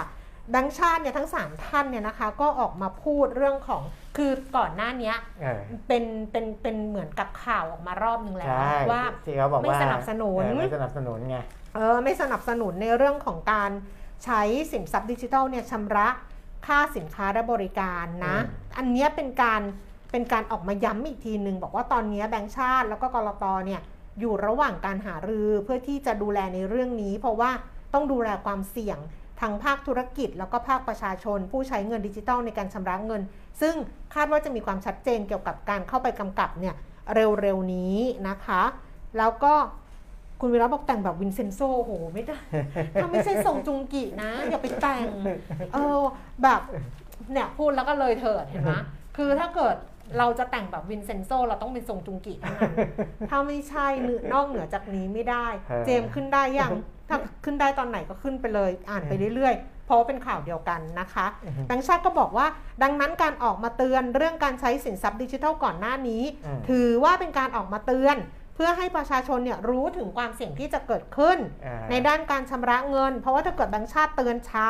[0.50, 3.82] แบงค์ชาติเนี่ยทั้ง 3 ท่านเนี่ยนะคะ ก็ออกมาพูดเรื่องของ
[4.16, 11.38] คือก่อนหน้าเนี้ยเออเป็นเป็นเป็นเหมือนกับข่าวออกมารอบนึงแล้วใช่ว่าที่เขาบอกไม่ว่าสนับสนุนเออไม่สนับสนุนไง
[11.74, 13.70] เออไม่สนับสนุนในเรื่องของการ
[14.24, 14.42] ใช้
[14.72, 16.08] สินทรัพย์ดิจิทัลเนี่ยชำระ
[16.66, 19.62] ค่าสินค้าและบริการนะอืมอันเนี้ยเป็นการ
[20.12, 23.80] เป็นการออกมาย้ำอีกทีหนึ่งบอกว่าตอนเนี้ยแบงก์ชาติแล้วก็กรตเนี่ย
[24.20, 27.50] อยู่ระหว่างการหารือเพื่อที่จะดูแลในเรื่องนี้ เพราะว่า
[27.94, 28.98] ต้องดูแลความเสี่ยง
[29.40, 33.22] ทางภาคธุรกิจ แล้วก็ภาคประชาชน ผู้ใช้เงินดิจิทัลในการชำระเงิน
[33.60, 33.74] ซึ่ง
[34.14, 36.74] คาดว่าจะมีความชัดเจนเกี่ยวกับการเข้าไปกำกับเนี่ย
[37.14, 37.96] เร็วๆนี้
[38.28, 38.62] นะคะ
[39.18, 39.54] แล้วก็
[40.40, 42.38] คุณวิระบอกแต่งแบบวินเซนโซโหไม่ได้
[43.00, 45.06] ถ้าไม่ใช่ส่งจุงกินะ อย่าไปแต่ง
[45.74, 46.00] เออ
[46.42, 46.60] แบบ
[47.32, 48.72] เนี่ยพูดแล้วก็เลยเถิดเห็นไหม
[49.16, 49.76] คือถ้าเกิด
[50.18, 52.74] เราจะแต่งแบบวินเชนโซเราต้องเป็นซงจุงกิเท่านั้น
[53.28, 56.72] ถ้าไม่ใช่เนื้อนอกเหนือจากนี้ไม่ได้เออเจมส์ขึ้นได้ยัง
[57.08, 61.26] ถ้าขึ้นได้ตอนไหนก็ขึ้นไปเลย อ่านไปเรื่อยๆ เพราะว่าเป็นข่าวเดียวกันนะคะ
[61.66, 62.46] แบงค์ชาติก็บอกว่า
[62.82, 74.68] ดังนั้นการออกมาเตือนเรื่องการใช้สินทรัพย์ดิจิทัลก่อนหน้านี้อืมถือว่าเป็นการออกมาเตือนเพื่อให้ประชาชนเนี่ยรู้ถึงความเสี่ยงที่จะเกิดขึ้นอ่าในด้านการชำระเงิน เพราะว่าถ้าเกิดแบงค์ชาติเตือนช้า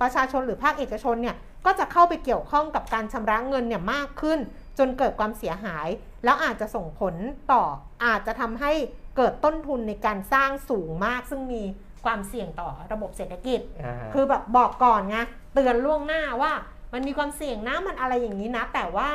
[0.00, 4.38] ประชาชนหรือภาคเอกชนเนี่ยก็จะเข้าไปเกี่ยวข้องกับการชำระเงินเนี่ยมากขึ้น
[4.78, 5.88] จนเกิดความเสียหาย
[6.24, 7.14] แล้วอาจจะส่งผล
[7.52, 7.62] ต่อ
[8.04, 8.72] อาจจะทำให้
[9.16, 11.62] เกิดต้นทุนในการสร้างสูงมาก ซึ่งมี
[12.04, 15.16] ความเสี่ยงต่อระบบเศรษฐกิจอ่าคือแบบบอกก่อนไง
[15.54, 16.52] เตือนล่วงหน้าว่า
[16.92, 19.08] มันมีความเสี่ยงนะมันอะไรอย่างนี้นะ แต่ว่า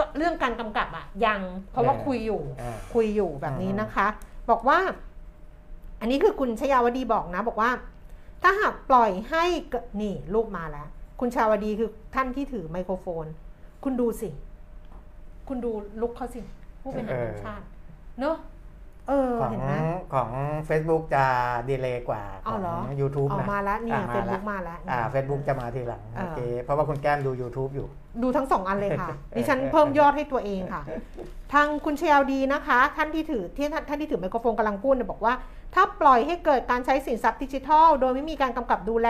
[0.00, 1.40] ก็เรื่องการกำกับอะยัง
[1.70, 4.06] เพราะว่าคุยอยู่อ่าคุยอยู่แบบนี้อือฮึนะคะ
[4.50, 4.78] บอกว่า
[6.00, 7.70] อันนี้คือคุณชยาวดีบอกนะ บอกว่า
[8.42, 10.88] ถ้าหากปล่อยให้เกิดนี่รูปมาแล้ว
[11.20, 13.26] คุณชาวดีคือท่านที่ถือไมโครโฟน
[13.84, 14.28] คุณดูสิ
[15.48, 15.70] คุณดู
[16.00, 16.40] ลุกเขาสิ
[16.82, 17.64] ผู้เป็นหารแห่งชาติ
[18.20, 18.36] เนอะ
[19.10, 19.74] เออของเห็นไหม
[20.14, 20.30] ของ
[20.68, 21.24] Facebook จะ
[21.68, 27.88] ดีเลย์กว่าขอ๋อองเหรอ YouTube ออกนะมาแล้วเนี่ยอะเฟมาซแล้วบุ๊กมาแล้วอ่า Facebook จะมาทีหลังอ่าโอเคเพราะว่าคุณแก้มดู YouTube อยู่
[28.22, 30.82] ดูทั้งสองอันเลยค่ะ ดิฉันเพิ่มยอดให้ตัวเองค่ะ
[31.52, 35.34] ทางคุณเชลดีนะคะ ท่านที่ถือที่ท่านท่านที่ถือไมโครโฟนกำลังพูดเนี่ยบอกว่า
[35.74, 39.08] ถ้าปล่อยให้เกิดการใช้สินทรัพย์ดิจิทัล โดยไม่มีการกำกับดูแล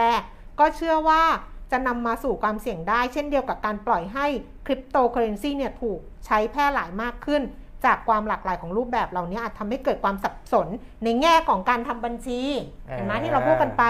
[0.61, 1.23] ก็เชื่อว่า
[1.73, 4.27] จะนำมาสู่ความเสี่ยงได้ เช่นเดียวกับการปล่อยให้
[4.67, 7.43] คริปโตเคอเรนซีเนี่ยถูกใช้แพร่หลายมากขึ้น
[7.85, 10.69] จากความหลากหลายของรูปแบบเหล่านี้อาจทำให้เกิดความสับสน
[11.05, 12.41] ในแง่ของการทำบัญชี
[12.91, 13.83] เห็นไหมที่เราพูดกันไป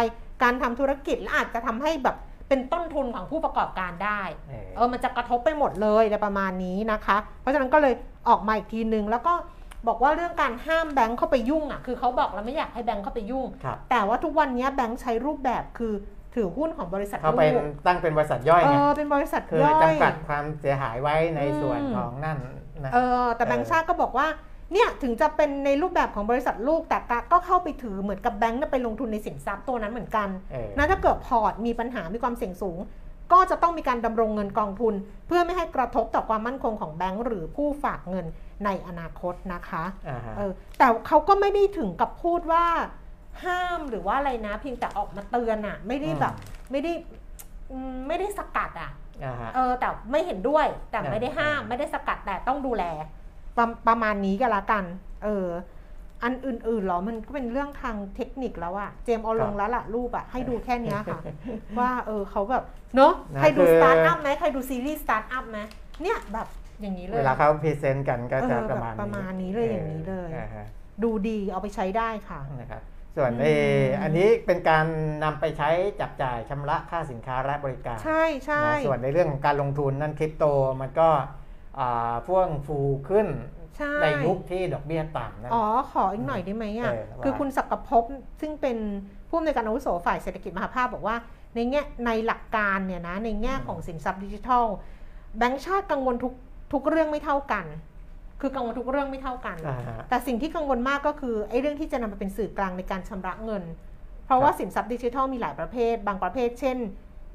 [0.42, 2.16] การทำธุรกิจและอาจจะทำให้แบบ
[2.48, 7.94] เป็นต้นทุนของผู้ประกอบการได้ เออเออมันจะกระทบไปหมดเลยอะไรประมาณนี้นะคะ เพราะฉะนั้นก็เลย
[8.28, 9.34] ออกมาอีกทีนึง แล้วก็
[9.88, 15.92] บอกว่าเรื่องการห้ามแบงค์เข้าไปยุ่งอะ คือเขาบอกแล้วไม่อยากให้แบงค์เข้าไปยุ่งครับแต่ว่าทุกวันนี้แบงค์ใช้รูปแบบคือ
[16.34, 22.38] ถือหุ้นของบริษัทเขาเป็นลูกตั้งเป็นบริษัทย่อยเอไงอเป็นบริษัทคือย่อยจำกัดความเสียหายไว้ในส่วนอืมของนั่น
[22.84, 24.26] นะเออแต่แบงค์ชาติก็บอกว่า
[24.72, 26.98] เนี่ยถึงจะเป็นในรูปแบบของบริษัทลูกแต่
[27.32, 32.78] ก็เข้าไปถือเหมือนกับแบงค์เนี่ยไปลงทุนในสินทรัพย์ตัวนั้นเหมือนกันเออนะถ้าเกิดพอร์ตมีปัญหามีความเสี่ยงสูง
[33.32, 34.94] ก็จะต้องมีการดำรงเงินกองทุน
[35.26, 38.26] เพื่อไม่ให้กระทบต่อความมั่นคงของแบงก์หรือผู้ฝากเงิน
[38.64, 42.64] ในอนาคตนะคะอ่าฮะเออแต่เขาก็ไม่ได้ถึงกับพูดว่า
[43.44, 46.34] ห้ามหรือว่าอะไรนะ เพียงแต่ออกมาเตือนอะไม่ได้แบบ
[46.70, 46.92] ไม่ได้
[47.70, 49.09] อืมไม่ได้สกัดอะอ่าฮะ
[49.54, 52.84] เออแต่ไม่เห็นด้วยแต่อ่าไม่ได้ห้ามอ่าไม่ได้สกัดแต่ต้องดูแล
[53.56, 54.84] ประประมาณนี้ก็แล้วกัน
[55.24, 55.46] เออ
[56.24, 61.20] อันอื่นๆเหรอมันก็เป็นเรื่องทางเทคนิคแล้วอะเจมส์เอาลงแล้วล่ะรูปอะให้ดูแค่เนี้ยค่ะ
[61.78, 62.64] ว่าเออเขาแบบ
[62.96, 65.58] เนอะนะใครดูคือสตาร์ทอัพไหมใครดูซีรีส์สตาร์ทอัพไหม
[66.02, 66.46] เนี่ยแบบ
[66.80, 70.66] อย่างนี้เลยเวลาเขา present กันก็จะเออประมาณแบบประมาณนี้เลยอย่างนี้เลยอ่าฮะ
[71.02, 72.82] ดูดีเอาไปใช้ได้ค่ะนะครับ
[73.16, 73.46] ส่วนอืมเอ
[73.80, 74.86] ออันนี้เป็นการ
[75.24, 80.44] นำไปใช้จับจ่ายชำระค่าสินค้าและบริการ ใช่ใช่นะส่วนในเรื่องของการลงทุนนั่นคริปโต
[80.80, 81.08] มันก็
[81.78, 83.26] อ่าพ่วงฟูขึ้น
[83.76, 88.04] ใช่ในยุคที่ดอกเบี้ยต่ำนะอ๋อ ขออีกหน่อยได้ไหมอะเออว่าคือคุณศักดิ์ภพ
[88.40, 88.76] ซึ่งเป็น
[89.28, 91.16] ผู้อำนวยการอาวุโสฝ่ายเศรษฐกิจมหาภาคบอกว่า
[91.54, 94.64] ในแง่ในหลักการเนี่ยนะในแง่ของสินทรัพย์ดิจิทัล
[95.38, 96.32] แบงก์ชาติกังวลทุก
[96.72, 97.64] ทุกเรื่องไม่เท่ากัน
[98.40, 103.64] คือกังวลทุกเรื่องไม่เท่ากันอ่าฮะแต่สิ่งที่กังวลมากก็คือไอ้เรื่องที่จะนำมาเป็นสื่อกลางในการชำระเงิน
[104.24, 106.78] เพราะว่าครับสินทรัพย์ดิจิทัลมีหลายประเภท บางประเภท เช่น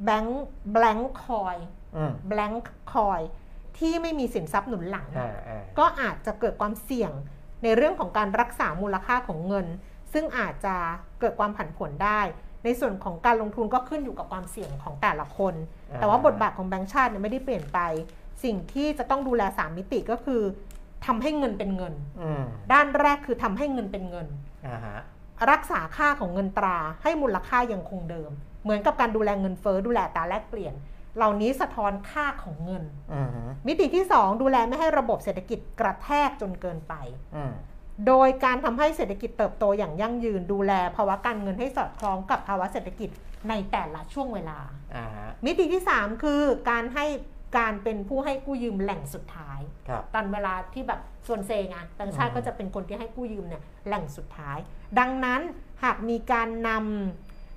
[0.06, 1.58] แบงค์แบงค์คอย
[1.96, 3.24] อืม blank coin
[3.78, 7.12] ที่ไม่มีสินทรัพย์หนุนหลังอ่าอ่าก็อาจจะเกิดความเสี่ยง
[7.64, 9.68] ในเรื่องของการรักษามูลค่าของเงิน
[10.14, 10.76] ซึ่งอาจจะ
[11.20, 12.22] เกิดความผันผวนได้
[12.64, 15.54] ในส่วนของการลงทุนก็ขึ้นอยู่กับความเสี่ยงของแต่ละคน
[15.92, 17.80] อ่าแต่ว่าบทบาทของแบงก์ชาติเนี่ยไม่ได้เปลี่ยนไป
[18.44, 20.42] สิ่งที่จะต้องดูแล 3 มิติก็คือ
[21.08, 22.44] ทำให้เงินเป็นเงินอืม
[22.74, 24.28] ด้านแรกคือทำให้เงินเป็นเงิน
[24.68, 25.00] อ่าฮะ
[25.52, 28.32] รักษาค่าของเงินตราให้มูลค่ายังคงเดิม
[28.64, 30.74] เหมือนกับการดูแลเงินเฟ้อดูแลอัตราแลกเปลี่ยน
[31.18, 32.84] เหล่านี้สะท้อนค่าของเงิน
[33.14, 36.94] อืมฮึมิติที่ 2 ดูแลไม่ให้ระบบเศรษฐกิจกระแทกจนเกินไป
[37.36, 37.54] อืม
[38.08, 43.10] โดยการทำให้เศรษฐกิจเติบโตอย่างยั่งยืน ดูแลภาวะการเงินให้สอดคล้องกับภาวะเศรษฐกิจ
[43.50, 44.60] ในแต่ละช่วงเวลา
[44.96, 47.06] อ่าฮะมิติที่ 3 คือการให้
[47.58, 54.58] การเป็นผู้ให้กู้ยืมแหล่งสุดท้าย ครับ ตอนเวลาที่แบบส่วนเซงานต่างชาติอืม ก็จะเป็นคนที่ให้กู้ยืมเนี่ยแหล่งสุดท้าย
[55.00, 55.42] ดังนั้น
[55.84, 56.70] หากมีการน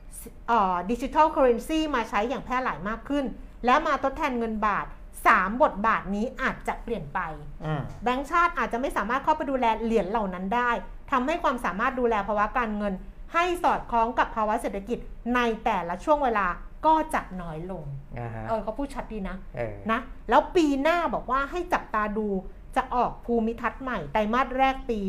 [0.01, 3.25] ำดิจิทัลเคอเรนซีมาใช้อย่างแพร่หลายมากขึ้น
[3.65, 4.87] และมาทดแทนเงินบาท
[5.25, 7.21] 3 บทบาทนี้อาจจะเปลี่ยนไป
[7.65, 10.71] อืม แบงก์ชาติอาจจะไม่สามารถเข้าไปดูแลเหรียญเหล่านั้นได้
[11.11, 12.95] ทำให้ความสามารถดูแลภาวะการเงิน
[13.35, 14.99] ให้สอดคล้องกับภาวะเศรษฐกิจ
[15.35, 16.47] ในแต่ละช่วงเวลา
[16.87, 17.85] ก็จะน้อยลง
[18.19, 22.29] อ่าฮะเออเขาพูดชัดดีนะเออนะ แล้วปีหน้าบอกว่าให้จับตาดู
[22.77, 25.01] จะออกภูมิทัศน์ใหม่ไตรมาสแรกปี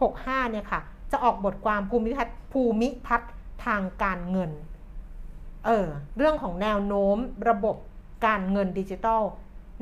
[0.00, 0.80] 65 เนี่ยค่ะ
[1.12, 3.32] จะออกบทความภูมิทัศน์ภูมิทัศน์
[3.66, 4.50] ทางการเงิน
[5.66, 7.16] เออ เรื่องของแนวโน้ม
[7.48, 7.76] ระบบ
[8.26, 9.22] การเงินดิจิทัล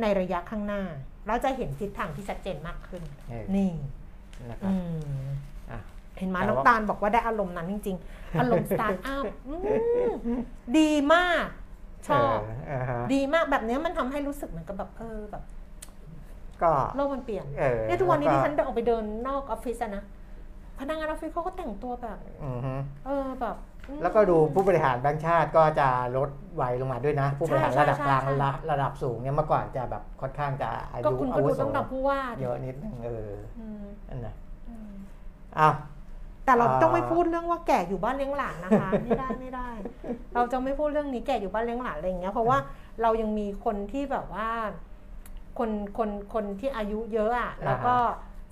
[0.01, 0.83] ในระยะข้างหน้า
[1.27, 3.73] เราจะเห็นทิศทางที่ชัดเจนมากขึ้นเออนี่
[4.51, 5.56] นะครับอืมอะ
[6.19, 9.57] เห็นไหมแต่ว่าน้ำตาลบอกว่าได้อารมณ์นั้นจริง ๆ อารมณ์สตาร์ทอัพอื
[10.09, 10.11] ม
[10.79, 11.47] ดีมาก
[12.09, 15.43] ชอบเอ่าฮะดีมากแบบเนี้ยมันทำให้รู้สึกเหมือนกับแบบเออแบบ
[16.63, 20.03] ก็โลกมันเปลี่ยนเออเนี่ยทุกวันนี้แล้วที่ก็ฉันเดินออกไปเดินนอกออฟฟิศอะนะ
[20.81, 22.75] พนักงานออฟฟิศเขาก็แต่งตัวแบบอือฮึ
[23.07, 23.57] เออแบบ
[23.89, 34.35] อืมแล้วก็ดูผู้บริหารแบงค์ชาติก็จะลดวัยลงมาด้วยนะ ผู้บริหารใช่ระดับใช่กลางใช่ระระดับสูงเนี่ยเมื่อก่อนจะแบบค่อนข้างจะอาก็ยุคุณอาก็วุดูโสต้องดับผู้ว่าดิเยอะนิดนึงเอออืมนั่นนะ
[34.69, 34.93] อืม
[35.59, 35.75] อ้าว
[36.47, 39.69] แต่เราอ่าต้องไม่พูดเรื่องว่าแก่อยู่บ้านเลี้ยงหลานนะคะไม่ได้ไม่ได้
[40.35, 42.59] เราจะไม่พูดเรื่องนี้แก่อยู่บ้านเลี้ยงหลานอะไรอย่างเงี้ยเพราะว่า
[43.03, 44.49] เรายังมีคนที่แบบว่า
[45.59, 47.95] คนคนคนที่อายุเยอะอะแล้วก็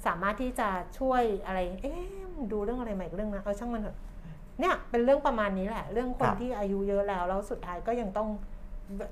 [0.07, 0.69] สามารถที่จะ
[0.99, 3.97] ช่วยอะไร เอ๊ะมันดูเรื่องอะไรใหม่เรื่องนะเออช่างมันเถอะ
[4.61, 8.29] เนี่ยเป็นเรื่องประมาณนี้แหละ เรื่องคนที่อายุเยอะแล้วแล้วสุดท้ายก็ยังต้อง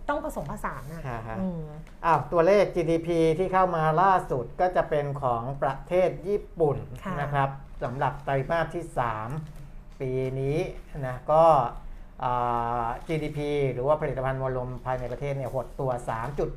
[0.08, 1.62] ต้องผสมผสานนะฮะฮะอืม
[2.04, 3.08] อ้าวตัวเลข GDP
[3.38, 7.48] ที่เข้ามาล่าสุดก็จะเป็นของประเทศญี่ปุ่นค่ะนะครับ
[7.82, 8.84] สำหรับไตรมาสที่
[9.42, 10.10] 3 ปี
[10.40, 10.58] นี้
[11.06, 11.44] นะก็
[12.24, 13.38] อ่า GDP
[13.72, 15.90] หรือว่าผลิตภัณฑ์มวลรวมภายในประเทศเนี่ยหดตัว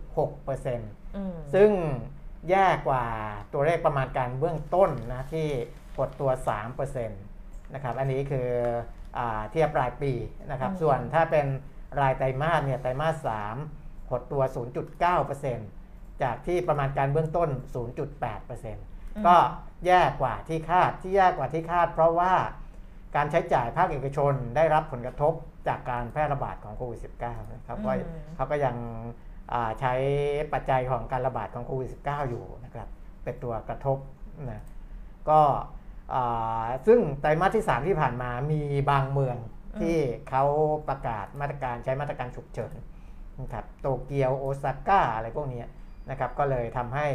[0.06, 1.70] 3.6%อืมซึ่ง
[2.50, 3.06] แย่กว่า
[3.54, 5.48] ตัวเลขประมาณการเบื้องต้นนะที่
[5.98, 6.32] หดตัว
[6.88, 8.50] 3%นะครับอันนี้คือ
[9.18, 10.12] อาเทียบรายปี
[10.52, 11.46] นะครับอืมส่วนถ้าเป็น
[12.02, 13.30] รายไตรมาสเนี่ยไตรมาส
[13.70, 14.42] 3 หดตัว
[15.32, 17.50] 0.9%จากที่ประมาณการเบื้องต้น
[18.34, 19.36] 0.8%ก็
[19.86, 22.34] แย่กว่าที่คาดที่แย่กว่าที่คาด เพราะว่า
[23.16, 25.34] การใช้จ่ายภาคเอกชนได้รับผลกระทบ
[25.68, 28.76] จากการแพร่ระบาดของโควิด -19 นะครับก็อืมเขาก็ยัง
[29.54, 29.94] อ่าใช้
[30.54, 32.88] ปัจจัยของการระบาดของโควิด -19 อยู่นะครับ
[33.24, 33.98] เป็นตัวกระทบ
[34.52, 34.62] นะ
[35.30, 35.42] ก็
[36.14, 38.62] อ่าซึ่งไตรมาสที่ 3 ที่ผ่านมามี
[38.92, 39.38] บางเมือง
[39.80, 39.98] ที่
[40.30, 40.44] เขา
[40.90, 42.76] ประกาศมาตรการใช้มาตรการฉุกเฉิน
[43.42, 45.68] นะครับโตเกียวโอซาก้าอะไรพวกเนี้ย
[46.10, 47.08] นะครับก็เลยทำให้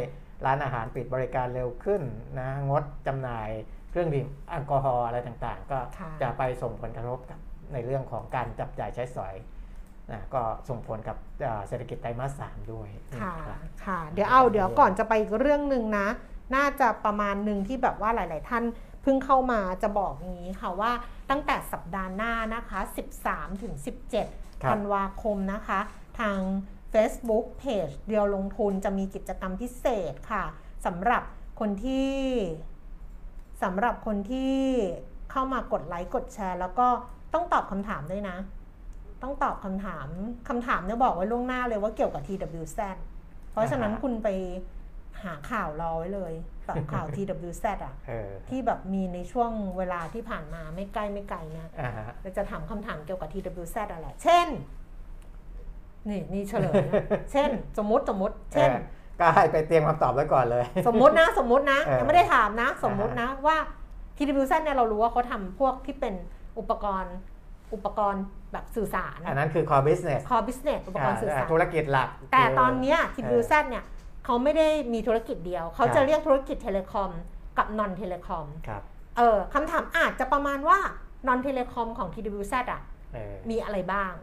[0.45, 2.01] ร้านอาหารปิดบริการเร็วขึ้น
[2.39, 3.49] นะงดจำหน่าย
[3.91, 7.39] เครื่องดื่มแอลกอฮอล์อะไรต่างๆ ก็ค่ะจะไปส่งผลกระทบกับ
[7.73, 9.35] ในเรื่องของการจับจ่ายใช้สอย
[10.11, 12.89] นะก็ส่งผลกับเอ่อเศรษฐกิจไตรมาสสามด้วย
[13.21, 16.07] ค่ะนะครับค่ะ เดี๋ยวเอาเดี๋ยวก่อนจะไปอีกเรื่องหนึ่งนะ
[16.55, 18.63] น่าจะประมาณหนึ่งที่แบบว่าหลาย ๆ ท่าน
[19.01, 20.91] เพิ่งเข้ามาจะบอกอย่างนี้ค่ะว่า
[21.29, 22.79] ตั้งแต่สัปดาห์หน้านะคะ
[23.21, 23.73] 13ถึง
[24.19, 25.79] 17ครับธันวาคมนะคะ
[26.19, 26.39] ทาง
[26.93, 30.43] Facebook Page เดียวลงทุนจะมีกิจกรรมพิเศษค่ะ
[30.85, 31.23] สำหรับ
[31.59, 32.11] คนที่
[33.63, 34.57] สำหรับคนที่
[35.31, 36.87] เข้ามากดไลค์กดแชร์ แล้วก็
[37.33, 38.37] ต้องตอบคำถามด้วยนะ
[39.23, 40.07] ต้องตอบคำถาม
[40.49, 42.79] คำถามเนี่ยบอกไว้ล่วงหน้าเลยว่าเกี่ยวกับ TWZ
[43.51, 44.27] เพราะฉะนั้นอ่าฮะคุณไป
[45.23, 46.33] หาข่าวรอไว้เลย
[46.65, 54.47] แบบข่าว TWZ อะเออที่แบบมีในช่วงเวลาที่ผ่านมาไม่ใกล้ไม่ไกลนะอ่าฮะเราจะถามคำถามเกี่ยวกับ TWZ อะไรเช่น
[56.09, 56.93] นี่นี่เฉลยนะ
[57.31, 58.81] เช่น สมมติสมมติ เช่นเออ
[59.19, 63.57] ก็ให้ไปเตรียมคำตอบไว้ก่อนเลย สมมตินะ สมมตินะเออยังไม่ได้ถามนะ สมมตินะว่า
[64.17, 66.13] TWZ เนี่ยเรารู้ว่าเขาทำพวกที่เป็น
[66.59, 67.15] อุปกรณ์
[67.73, 73.83] อุปกรณ์แบบสื่อสาร อันนั้นคือ core business core business อุปกรณ์สื่อสาร ธุรกิจหลัก แต่ตอนเนี้ยคือ TWZ เนี่ย
[74.25, 77.11] เขาไม่ได้มีธุรกิจเดียว เขาครัจะบเรียกธุรกิจเทเลคอม
[77.57, 78.81] กับ non เทเลคอมครับ
[79.17, 80.79] เออคำถามอาจจะประมาณว่า
[81.27, 82.81] non เทเลคอมของ TWZ อะ
[83.13, 84.13] เออมีอะไรบ้าง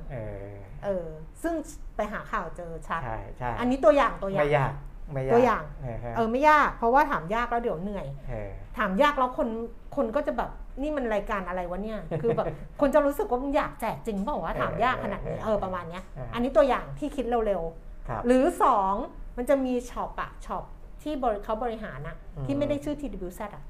[0.84, 1.06] เออเออ
[1.42, 1.54] ซึ่ง
[1.96, 4.72] ไปหาข่าวเจอชัด ใช่ใช่อันนี้ตัวอย่างตัวอย่าไม่งยาก
[5.12, 9.48] ไม่ยากตัวอย่างเออฮะเออไม่ยาก เพราะว่าถามยากแล้วเดี๋ยวเหนื่อยเออถามยากแล้วคน
[9.96, 10.50] คนก็จะแบบ
[10.82, 12.46] นี่มันรายการอะไรวะเนี่ย คือแบบ
[12.80, 16.04] คนจะรู้สึกว่ามันอยากแจกจริงเปล่าวะถามยากขนาดนี้เออประมาณเนี้ย
[16.34, 17.62] อันนี้ตัวอย่างที่คิดเร็ว
[18.08, 18.94] ครับๆหรือสอง
[19.36, 20.64] มันจะมี shop อะ shop
[21.02, 23.64] ที่บริเขาบริหารอะอืมที่ไม่ได้ชื่อ TWZ อะ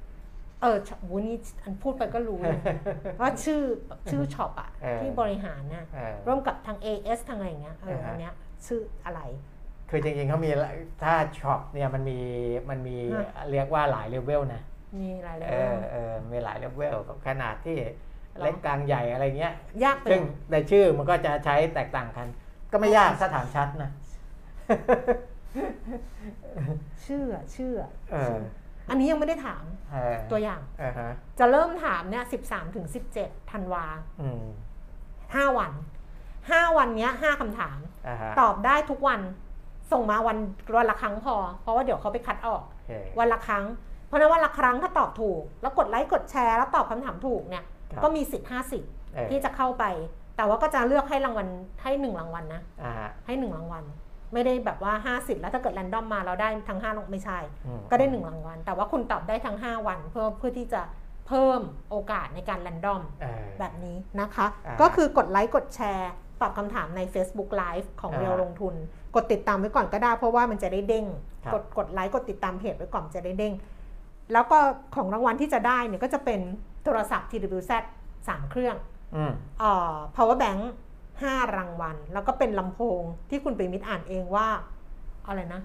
[0.60, 2.60] เออ shop โหนี่อันพูดไปก็รู้เลย
[3.20, 3.60] ว่าชื่อ
[4.10, 8.34] ชื่อ shop อะเออที่บริหารน่ะเออร่วมกับทาง AIS ทางอะไรอย่างเงี้ยเอออ่าฮะอันเนี้ย
[8.66, 9.20] ชื่ออะไร
[9.90, 10.50] คือจริงๆเขามี
[11.02, 12.18] ถ้า shop เนี่ยมันมี
[12.70, 14.62] มันมีฮะเรียกว่าหลายเลเวลนะ
[15.00, 16.96] มีอะไรเลเอยอเออมีหลายเลเวล
[17.26, 17.78] ขนาดที่
[18.36, 19.54] หรอเล็กกลางใหญ่อะไรเงี้ย
[19.84, 22.26] ยากไปซึ่งในชื่อมันก็จะใช้แตกต่างกัน
[22.72, 23.90] ก็ไม่ยากถ้าถามชัดนะ
[27.06, 27.72] ชื่ออะชื่อ
[28.88, 32.86] อะเอออันนี้ยังไม่ได้ถามเออตัวอย่างเออฮะจะเริ่มถามเนี่ย13ถึง
[33.18, 33.84] 17ธันวา
[34.22, 34.44] อืม
[35.00, 35.72] 5วัน
[36.20, 37.78] 5วันเนี้ย5คำถาม
[38.08, 39.20] อ่าฮะตอบได้ทุกวัน
[39.92, 40.38] ส่งมาวัน
[40.76, 43.64] วันละครั้งพอ เพราะว่าเดี๋ยวเขาไปคัดออกโอเควันละครั้ง
[44.06, 48.54] เพราะฉะนั้นวันละครั้งถ้าตอบถูก แล้วกดไลค์กดแชร์แล้วตอบคำถามถูกเนี่ยครับก็มีสิทธิ์เอ
[49.22, 49.84] อ50ที่จะเข้าไป
[50.36, 51.48] แต่ว่าก็จะเลือกให้รางวัล
[51.82, 53.84] ให้หนึ่งรางวัลนะอ่าฮะให้หนึ่งรางวัล
[54.32, 60.82] ไม่ได้แบบว่า 50 แล้วถ้าเกิดแรนดอมมาเราได้ทั้ง5ลงไม่ใช่อืมก็ได้หนึ่งรางวัล แต่ว่าคุณตอบได้ทั้ง 5 วันเพื่อเพื่อที่จะ
[61.28, 61.60] เพิ่ม
[61.90, 66.10] โอกาสในการแรนดอมเออแบบนี้นะคะอ่าก็คือกดไลค์กดแชร์
[66.40, 68.74] ตอบคำถามใน Facebook Live ของอ่าเรียวลงทุน
[69.14, 71.06] กดติดตามไว้ก่อนก็ได้เพราะว่ามันจะได้เด้ง
[71.44, 73.54] ครับกดกดไลค์กดติดตามเพจไว้ก่อนจะได้เด้ง
[74.32, 74.58] แล้วก็
[74.94, 76.40] ของรางวัลที่จะได้เนี่ยก็จะเป็น
[76.84, 77.72] โทรศัพท์ TWZ
[78.16, 78.76] 3 เครื่อง
[79.16, 80.60] อืมเอ่อ power bank
[81.26, 84.48] 5 รางวัล แล้วก็เป็นลำโพงที่คุณไปมิตรอ่านเองว่า
[85.26, 85.62] อะไรนะ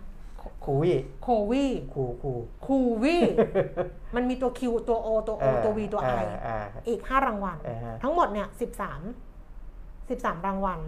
[0.65, 2.31] คูวี่โควีคูคู
[2.65, 3.17] คูวี
[4.15, 8.47] มันมีตัว Q ตัว O ตัว O ตัว V ตัวเอ I อเอออีก 5 รางวัลเออฮะทั้งหมดเนี่ย
[9.47, 10.79] 13 13 รางวัล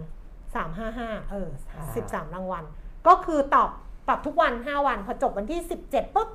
[0.56, 2.64] 355 เอออ่า13 รางวัล
[3.06, 3.70] ก็คือตอบ
[4.08, 6.28] ตอบทุกวัน 5 วัน พอจบวันที่ 17ปุ๊บ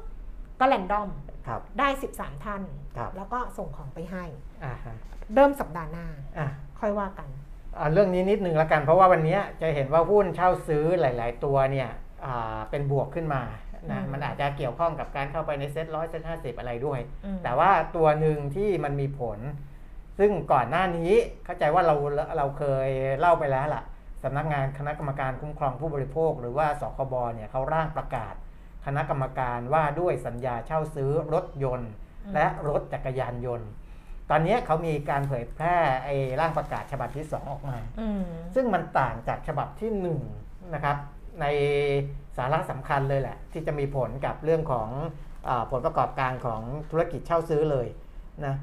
[0.60, 1.10] ก็แรนดอม
[1.48, 2.64] ครับได้ 13 ท่าน
[2.98, 4.24] ครับแล้วก็ส่งของไปให้
[4.64, 4.96] อ่าฮะ
[5.34, 6.08] เริ่มสัปดาห์หน้า
[6.38, 6.48] อะ
[6.80, 7.31] ค่อยว่ากันอ่า
[7.94, 11.90] เรื่องนี้นิดนึงละกัน เพราะว่าวันนี้จะเห็นว่าหุ้นเช่าซื้อหลาย ๆ ตัวเนี่ย
[12.26, 13.42] อ่าเป็นบวกขึ้นมา
[13.92, 19.40] นะอืมมันอาจจะเกี่ยวข้องกับการเข้าไปในเซ็ตร้อยเซ็ตห้าสิบอะไรด้วยอืมแต่ว่าตัวหนึ่งที่มันมีผล
[20.20, 21.12] ซึ่งก่อนหน้านี้
[21.46, 21.96] เข้าใจว่าเรา
[22.38, 23.84] เราเคยเล่าไปแล้วล่ะ
[24.24, 28.34] สำนักงานคณะกรรมการคุ้มครองผู้บริโภค หรือว่าสคบเนี่ยเขาร่างประกาศ
[28.86, 31.92] คณะกรรมการว่าด้วยสัญญาเช่าซื้อรถยนต์
[32.36, 33.70] และรถจักรยานยนต์
[34.34, 35.76] ตอนนี้เขามีการเผยแพร่
[36.06, 38.22] ไอ้ร่างประกาศฉบับที่ 2 ออกมาอืม
[38.56, 39.92] ซึ่งมันต่างจากฉบับที่
[40.34, 40.98] 1 นะครับ
[41.42, 41.46] ใน
[42.38, 44.90] สาระสำคัญเลยแหละ ที่จะมีผลกับเรื่องของ
[45.48, 46.62] อาผลประกอบการของ
[46.92, 47.88] ธุรกิจเช่าซื้อเลย
[48.46, 48.56] นะ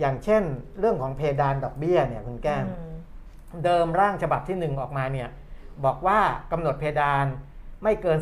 [0.00, 0.42] อย่างเช่น
[0.78, 2.94] เรื่องของเพดานดอกเบี้ยเนี่ยคุณแก้มอืม
[3.64, 5.28] เดิมร่างฉบับที่ 1 ออกมาเนี่ย
[5.84, 6.20] บอกว่า
[6.52, 7.26] กำหนดเพดาน
[7.82, 8.18] ไม่เกิน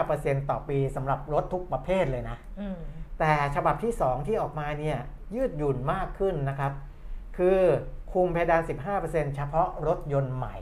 [0.00, 2.78] 15%ต่อปีสำหรับรถทุกประเภทเลยนะอืม
[3.20, 4.98] แต่ฉบับที่ 2 ที่ออกมาเนี่ย
[5.34, 6.72] ยืดหยุ่นมากขึ้นนะครับ
[7.36, 7.58] คือ
[8.12, 8.62] คุมเพดาน
[8.98, 10.56] 15%เฉพาะรถยนต์ใหม่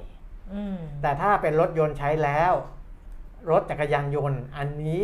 [0.54, 2.52] อืมแต่ถ้าเป็นรถยนต์ใช้แล้ว
[3.50, 5.02] รถจักรยานยนต์ อันนี้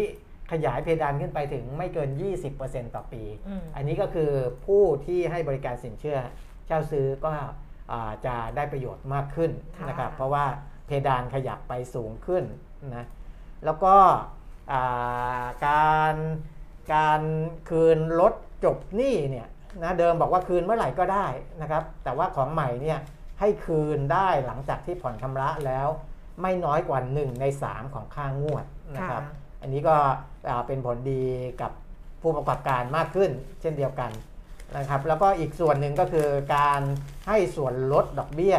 [0.53, 2.11] ขยายเพดานขึ้นไปถึงไม่เกิน
[2.53, 4.31] 20%ต่อปีอืมอันนี้ก็คือ
[4.67, 6.19] ผู้ที่ให้บริการสินเชื่อ
[6.67, 7.31] เช่าซื้อก็
[7.93, 10.47] อ่าจะได้ประโยชน์มากขึ้นค่ะนะครับ เพราะว่า
[10.87, 12.45] เพดานขยับไปสูงขึ้น
[12.97, 13.07] นะ
[13.65, 13.95] แล้วก็
[14.73, 16.15] อ่าการ
[16.95, 17.23] การ
[17.69, 19.49] คืนรถจบหนี้เนี่ย
[19.83, 21.27] นะเดิมบอกว่าคืนเมื่อไหร่ก็ได้
[21.63, 22.99] นะครับ แต่ว่าของใหม่เนี่ย
[23.41, 25.89] ให้คืนได้หลังจากที่ผ่อนชำระแล้ว
[26.43, 28.65] ไม่น้อยกว่า 1 ใน 3 ของค่างวด
[28.97, 29.95] นะครับค่ะอันนี้ก็
[30.49, 31.23] อ่าเป็นผลดี
[31.63, 31.73] กับ
[32.23, 34.11] ผู้ประกอบการมากขึ้น เช่นเดียวกัน
[34.77, 36.81] นะครับ แล้วก็อีกส่วนหนึ่งก็คือการ
[37.29, 38.57] ให้ส่วนลดดอกเบี้ย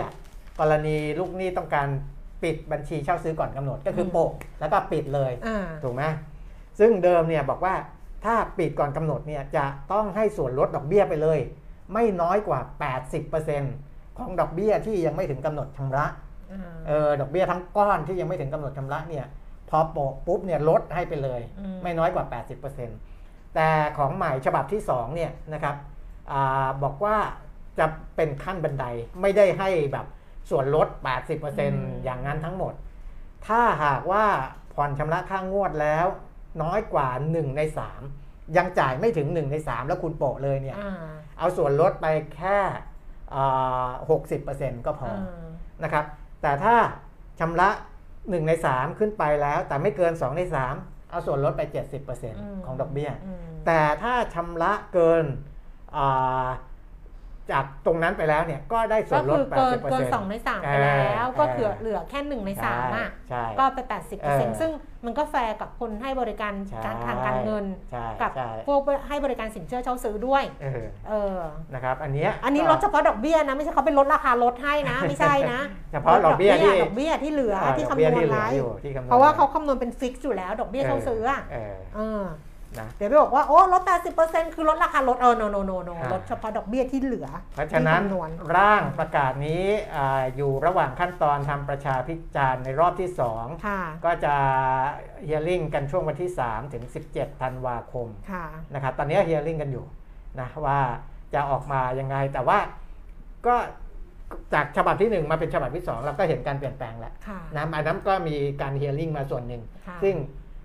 [0.59, 1.87] กรณีลูกหนี้ต้องการ
[2.43, 6.03] ปิดบัญชีเช่าซื้อก่อนกำหนดก็คือโปะแล้วก็ปิดเลยอ่าถูกไหม
[6.79, 7.73] ซึ่งเดิมเนี่ยบอกว่า
[8.25, 11.39] ถ้าปิดก่อนกำหนดเนี่ยจะต้องให้ส่วนลดดอกเบี้ยไปเลย
[11.93, 12.59] ไม่น้อยกว่า
[13.39, 16.05] 80%ของดอกเบี้ยที่ยังไม่ถึงกำหนดชำระ
[16.51, 19.25] อ่าเออดอกเบี้ยทั้งก้อนที่ยังไม่ถึงกำหนดชำระเนี่ย
[19.69, 22.25] พอโปะปุ๊บเนี่ยลดให้ไปเลยอืมไม่น้อยกว่า
[22.89, 25.75] 80%แต่ของใหม่ฉบับที่2เนี่ยนะครับ
[26.31, 27.17] อาบอกว่า
[27.79, 28.85] จะเป็นขั้นบันได
[29.21, 30.05] ไม่ได้ให้แบบ
[30.49, 30.87] ส่วนลด
[31.45, 32.73] 80%อย่างนั้นทั้งหมด
[33.47, 34.25] ถ้าหากว่า
[34.73, 36.05] ผ่อนชำระค่างวดแล้ว
[36.61, 37.61] น้อยกว่า 1 ใน
[38.07, 40.93] 3 ยังจ่ายไม่ถึง 1 ใน 3 แล้วคุณโปะเลยเนี่ยอ่า
[41.39, 42.57] เอาส่วนลดไปแค่
[43.33, 43.87] อ่า
[44.35, 45.19] 60%ก็พออา
[45.83, 46.05] นะครับ
[46.41, 46.75] แต่ถ้า
[47.39, 47.69] ชำระ
[48.09, 50.41] 1ใน3ขึ้นไปแล้ว แต่ไม่เกิน2ใน
[50.77, 51.61] 3เอาส่วนลดไป
[52.15, 55.25] 70%ของดอกเบี้ยอืมแต่ถ้าชำระเกิน
[55.97, 56.47] อ่า
[57.51, 64.71] จากตรงนั้นไปแล้วเนี่ยก็ได้ส่ก็วนลดคือเกิน80%เกินสองในสามไปเออแล้ว ก็คือเออเหลือแค่หนึ่งในสามอะใช่ก็ไปแปดสิบเอเปอร์เซ็นอต์ซึ่ง
[65.05, 71.37] มันก็แฟร์กับคนให้บริการใช่การทางการเงินใช่กับใช่พวกให้บริการสินเชื่อเช่าซื้อด้วยเออเออ
[71.73, 75.59] นะครับอันเนี้ยอันนี้ก็ลดเฉพาะดอกเบี้ยนะ ไม่ใช่เขาไปลดราคารถให้นะ ไม่ใช่นะ
[75.91, 82.23] เฉพาะดอกเบี้ยที่ดอกเบี้ยที่เหลืออ่าที่ดอกคำเบี้นยวณที่เหลือไว้อยู่ที่คำนวณเพราะว่าไเขาคำนวณเป็นฟิกซ์อยู่แล้ว ดอกเบี้ยเช่าซื้ออะเออเออ
[82.77, 83.81] นะ เดี๋ยวไปบอกว่า โอ้ลด
[84.19, 89.63] 80%คือลดราคารถเออ no no no no อ่าลดเฉพาะดอกเบี้ยที่เหลือเพราะฉะนั้นที่คำนวณ ร่างประกาศนี้
[89.95, 94.35] อ่าอยู่ระหว่างขั้นตอนทำประชาพิจารณ์ในรอบที่ 2 ค่ะ ก็จะ
[95.23, 99.85] เฮียริ่งกันช่วงวันที่ 3 ถึง 17 ธันวาคมค่ะ นะครับตอนนี้เฮียริ่งกันอยู่
[100.39, 100.79] นะว่า
[101.33, 102.59] จะออกมายังไง แต่ว่า
[103.47, 103.55] ก็
[104.53, 110.15] จากฉบับที่1 มาเป็นฉบับที่ 2 เราก็เห็นการเปลี่ยนแปลงแล้วค่ะ นะอันนั้นก็มีการเฮียริ่งมาส่วนหนึ่ง ค่ะ ซึ่ง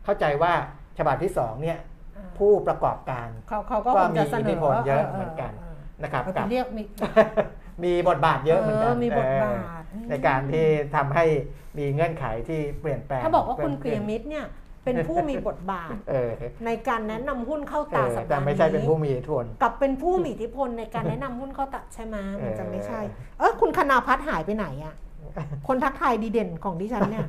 [0.05, 0.53] เข้าใจว่า
[0.99, 1.94] ฉบับที่ 2 เนี่ยอ่า
[2.39, 6.83] ผู้ประกอบการเขาเขาก็ก็คงจะเสมีอิทนธิอพลเยอะเหมือนกันเออนะครับเออกับเรียกมี
[7.85, 10.67] มีบทบาทเยอะเหมือนกันเออมีบทบาทเอออืมในการที่
[10.97, 11.25] ทำให้
[11.79, 14.47] มีเงื่อนไขที่เปลี่ยนแปลง ถ้าบอกว่าคุณพิ่เปียขึ้นมิตรเนี่ย
[14.85, 16.31] เป็นผู้มีบทบาทเออ
[16.67, 23.01] ในการแนะนำหุ้นเข้าเอตาอสัปดาห์นี้แต่ไม่ใช่เป็นผู้มีอิทธิพลกับเป็นผู้มีอิทธิพลในการแนะนำหุ้นเข้าตลาดใช่ไหมมันจะเออไม่ใช่
[23.39, 24.95] เออคุณคณาพัฒน์หายไปไหนอะ
[25.69, 27.27] คนทักทายดีเด่นของดิฉันเนี่ย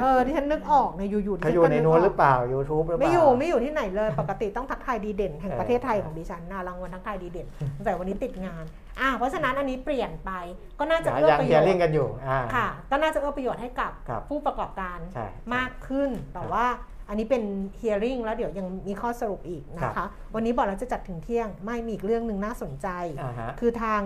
[0.00, 7.46] เออดิฉันนึกออกในยอยู่ๆดิเขาฉัอยู่ในก็กนู้นกหรือเปล่า YouTube หรือเปไม่ล่าอยู่ไม่อยู่ที่ไหนเลย ปกติต้องทักทายดีเด่นแห่งเออประเทศไทยของดิฉันนะรางวัลทักทายดีเด่น
[7.84, 8.64] แต่วันนี้ติดงาน
[9.00, 10.30] อ่าเพราะฉะนั้นอันนี้เปลี่ยนไป
[10.78, 16.66] ก็น่าจะนะเอื้อยังประเฮีโยยชริ่งน์กันอยู่อ่า ค่ะ ก็น่าจะเอื้อประโยชน์ให้กับครับผู้ประกอบการใช่มากขึ้น แต่ครับว่า
[17.08, 17.42] อันนี้เป็น
[17.80, 22.88] hearing แล้วเดี๋ยวยังมีข้อสรุปอีกนะครัคะ บ วันนี้บอกเราจะจัดถึงเที่ยง ไม่มีอีกเรื่องหนึ่งน่าสนใจ
[23.22, 24.00] อ่าฮะ คือทาง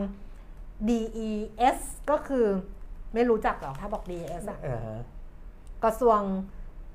[0.88, 1.78] DES
[2.10, 2.46] ก็คือ
[3.14, 5.00] ไม่รู้จักหรอกถ้าบอก DES อะ เออฮะ
[5.84, 6.20] กระทรวง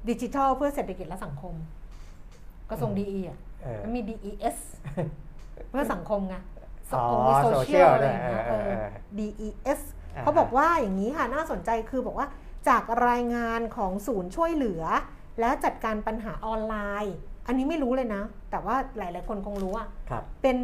[0.10, 1.54] ดิจิทัลเพื่อเศรษฐกิจและสังคม
[2.70, 4.58] กระทรวงอืม DE อะเออแล้วมี DES
[5.70, 6.36] เพื่อสังคมไง
[6.92, 8.86] สัอ๋งอคมมีโซเชียล social อะไรอย่างเงี้ยด้วยเอเอออเออ
[9.20, 9.80] DES
[10.16, 12.28] อ่าเขาบอกว่าอย่างนี้ค่ะน่าสนใจคือบอกว่า
[12.70, 14.84] จากรายงานของศูนย์ช่วยเหลือ
[15.40, 17.16] และจัดการปัญหาออนไลน์
[17.48, 20.56] อันนี้ไม่รู้เลยนะ แต่ว่าหลาย ๆ คนคงรู้อะครับเป็น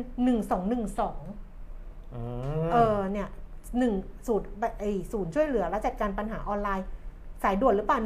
[0.78, 2.22] 1212อื
[2.66, 3.28] มเออเนี่ย
[3.80, 3.94] หนึ่ง
[4.28, 4.48] ศูนย์
[4.80, 6.86] ไอศูนย์ช่วยเหลือและจัดการปัญหาออนไลน์
[7.44, 8.00] สายด่วนหรือเปล่า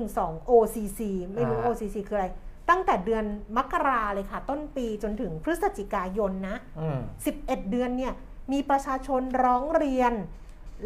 [0.00, 1.00] 1212 OCC
[1.34, 2.28] ไม่รู้ OCC คืออะไร
[2.70, 3.24] ตั้งแต่เดือน
[3.56, 6.98] มกราเลยค่ะ ต้นปีจนถึงพฤศจิกายนนะ อืม
[7.34, 8.12] 11 เดือนเนี่ย
[8.52, 10.12] มีประชาชนร้องเรียน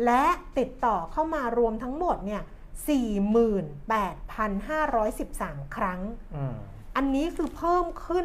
[0.04, 0.24] และ
[0.58, 2.42] ติดต่อเข้ามารวมทั้งหมดเนี่ย
[2.88, 6.00] 48,513 ครั้ง
[6.36, 6.54] อืม
[6.96, 8.24] อันนี้คือเพิ่มขึ้น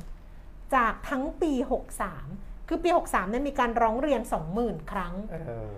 [0.00, 1.52] 50%จากทั้งปี
[2.10, 4.20] 63 คือปี 63เนี่ยมีการร้องเรียน
[4.56, 5.36] 20,000 ครั้ง เอ
[5.68, 5.70] อ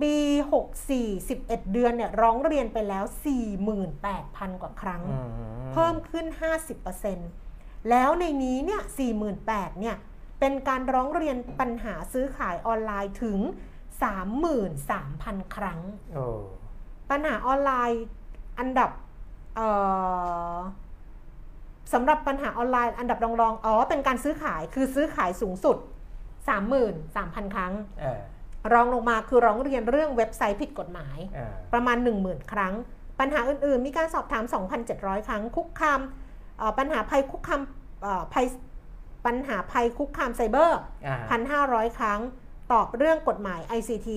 [0.00, 0.14] ปี
[0.88, 3.04] 64 11 เดือนเนี่ยร้องเรียนไปแล้ว
[3.82, 6.26] 48,000 กว่าครั้งอืมเพิ่มขึ้น
[7.08, 8.82] 50%แล้วในนี้เนี่ย
[9.30, 9.96] 48,000เนี่ย
[10.40, 13.38] เป็นการร้องเรียนปัญหาซื้อขายออนไลน์ถึง
[14.62, 15.80] 33,000 ครั้ง
[16.14, 16.26] โอ้
[17.10, 18.02] ปัญหาออนไลน์
[18.58, 18.90] อันดับ
[19.56, 19.68] เอ่
[20.54, 20.58] อ
[21.92, 25.76] สำหรับปัญหาออนไลน์อันดับรองๆ อ๋อ เป็นการซื้อขายคือซื้อขายสูงสุด
[26.60, 28.20] 33,000 ครั้งเออ
[28.72, 32.74] รองลงมาคือร้องเรียนเรื่องเว็บไซต์ผิดกฎหมายเออประมาณ 10,000 ครั้ง
[33.20, 34.44] ปัญหาอื่นๆ มีการสอบถาม
[34.86, 36.00] 2,700 ครั้ง คุกคาม
[36.58, 37.60] เอ่อปัญหาภัยคุกคาม
[38.02, 38.46] เอ่อภัย
[39.26, 41.38] ปัญหาภัยคุกคามไซเบอร์อ่า
[41.76, 42.20] 1,500 ครั้ง
[42.72, 44.08] ตอบเรื่องกฎหมาย ICT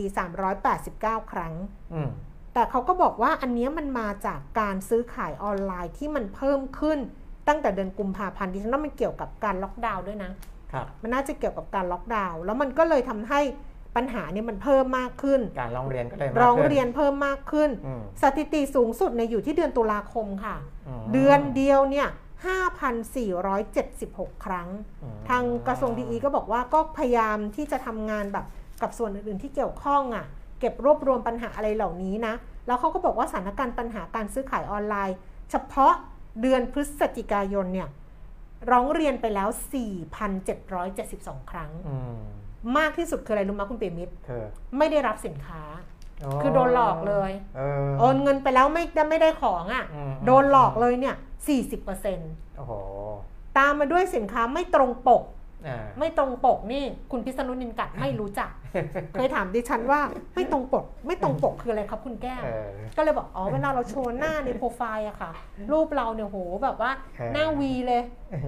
[0.62, 1.54] 389 ครั้ง
[1.94, 2.10] อืม
[2.54, 7.00] แต่เขาก็บอกว่าอันเนี้ยมันมาจากการซื้อขายออนไลน์ที่มันเพิ่มขึ้น
[7.48, 10.32] ตั้งแต่เดือนกุมภาพันธ์ดิฉันว่ามันเกี่ยวกับการล็อกดาวน์ด้วยนะ
[10.72, 13.42] ครับมันน่าจะเกี่ยวกับการล็อกดาวน์แล้วมันก็เลยทำให้
[13.96, 20.56] ปัญหาเนี่ยมันเพิ่มมากขึ้น การร้องเรียนก็เลยมากร้องขึ้นเรียนเพิ่มมากขึ้นอืมสถิติสูงสุดในยอยู่ที่เดือนตุลาคมค่ะ
[21.02, 22.08] มเดือนเดียวเนี่ย
[23.66, 24.70] 5,476 ครั้ง
[25.04, 28.46] อืมทางกระทรวงดีก็บอกว่าก็พยายามที่จะทำงานแบบ
[28.82, 30.26] กับส่วนอื่นๆที่เกี่ยวข้องอะ่ะ
[30.60, 32.34] เก็บรวบรวมปัญหาอะไรเหล่านี้นะ
[32.68, 35.16] แล้วเขาก็บอกว่าสถานการณ์ปัญหาการซื้อขายออนไลน์
[35.52, 35.94] เฉพาะ
[36.42, 37.90] เดือนพฤศจิกายนเนี่ย
[38.72, 39.50] ร้องเรียนไปแล้ว
[40.70, 41.96] 4,772 ครั้งอื
[42.66, 44.44] มมากที่สุดคืออะไรรู้ไหมคุณเปียมิตรคือ
[44.78, 45.62] ไม่ได้รับสินค้า
[46.42, 51.16] คือโดนหลอกเลยเออโอนเงินไปแล้วไม่ได้ไม่ได้ของอะ่ะอืมโดนหลอกเลยเนี่ย
[51.86, 52.72] 40%โอ้โห
[53.58, 55.34] ตามมาด้วยสินค้าไม่ตรงปกอ่า
[56.00, 58.52] ไม่ตรงปกนี่คุณพิษณุนินกัดไม่รู้จัก
[59.14, 60.02] เคยถามดิฉันว่า
[60.36, 65.32] ไม่ตรงปก ไม่ตรงปกคืออะไรครับคุณแก้วเออก็เลยบอกอ๋อเวลาเราโชว์หน้าในโปรไฟล์อะค่ะ
[65.72, 68.02] รูปเราเนี่ยโหแบบว่าเออหน้าวีเลย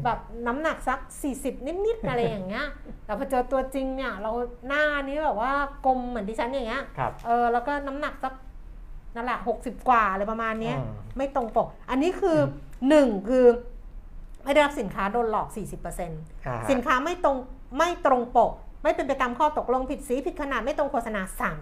[0.05, 0.99] แบบน้ำหนักสัก
[1.33, 2.65] 40 นิดๆอะไรอย่างเงี้ย
[3.05, 4.31] แต่พอเจอตัวจริงเนี่ยเรา
[4.67, 5.51] หน้านี้แบบว่า
[5.85, 8.33] กลมเหมือนดิฉันอย่างเงี้ยครับเออแล้วก็น้ำหนักสัก
[9.15, 12.37] นั่นแหละหกสิบกว่าอะไรประมาณเนี้ยอืมไม่ตรงปก อันนี้คือ
[12.89, 13.45] หนึ่งคือ
[14.47, 17.37] ไม่ได้รับสินค้าโดนหลอก 40%อ่าสินค้าไม่ตรง
[17.77, 18.51] ไม่ตรงปก
[18.83, 21.21] ไม่เป็นไปตามข้อตกลงผิดสีผิดขนาดไม่ตรงโฆษณา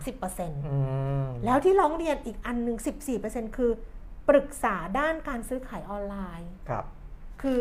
[0.10, 0.78] 30%อื
[1.26, 2.78] มแล้วที่ร้องเรียนอีกอันหนึ่ง
[3.18, 3.72] 14%คือ
[4.30, 6.86] ปรึกษาด้านการซื้อขายออนไลน์ครับ
[7.42, 7.60] คือ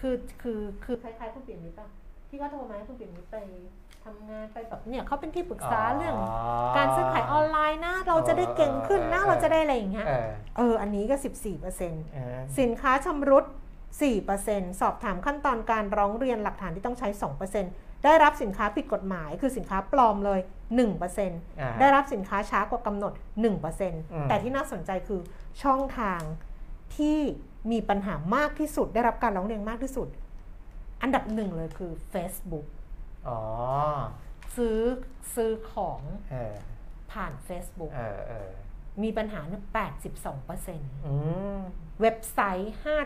[0.00, 1.86] คือคือคือคล้ายๆคุณเปลี่ยนมิตรป่ะ
[2.28, 3.36] ที่เขาโทรมาให้คุณเปลี่ยนมิตรไป
[4.04, 6.14] ทำงานไปแบบเนี่ยเขาเป็นที่ปรึกษาเรื่อง
[6.76, 13.44] การซื้อขายออนไลน์นะ เราจะได้เก่งขึ้นนะเราจะได้อะไรอย่างเงี้ยเออเอออันนี้ก็ 14%เออสินค้าชำรุด
[14.00, 17.08] 4%สอบถามขั้นตอนการร้องเรียนหลักฐานที่ต้องใช้
[17.56, 20.40] 2%ได้รับสินค้าผิดกฎหมาย คือสินค้าปลอมเลย
[21.00, 23.12] 1%อ่าได้รับสินค้าช้ากว่ากำหนด
[23.70, 25.20] 1%แต่ที่น่าสนใจคือ
[25.62, 26.20] ช่องทาง
[26.96, 27.18] ที่
[27.72, 30.08] มีปัญหามากที่สุด ได้รับการร้องเรียนมากที่สุด
[31.02, 32.66] อันดับหนึ่งเลยคือ Facebook
[33.28, 33.40] อ๋อ
[34.56, 34.78] ซื้อ
[35.34, 36.54] ซื้อของเออ
[37.12, 38.50] ผ่าน Facebook เออเออ
[39.02, 39.62] มีปัญหาเนี่ย
[40.34, 41.14] 82%อื
[41.58, 41.60] ม
[42.00, 42.96] เว็บไซต์อ่า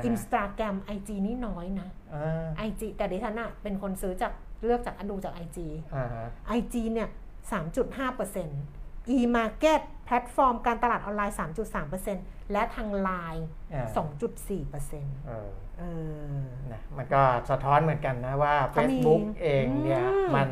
[0.00, 4.32] 5.6%อินสตาแกรม IG นี่น้อยนะอ่า IG แต่ดิฉันอะเป็นคนซื้อจาก
[4.64, 5.58] เลือกจากดูจาก IG
[5.96, 6.26] อ่าฮะ
[6.58, 7.08] IG เนี่ย
[7.52, 11.36] 3.5% e-market แพลตฟอร์มการตลาดออนไลน์
[11.94, 13.44] 3.3%และทาง Line
[13.74, 15.84] อ่า2.4%เออเอ
[16.38, 20.48] อนะมันก็สะท้อนเหมือนกันนะว่าก็มี Facebook เองเนี่ยอืมมัน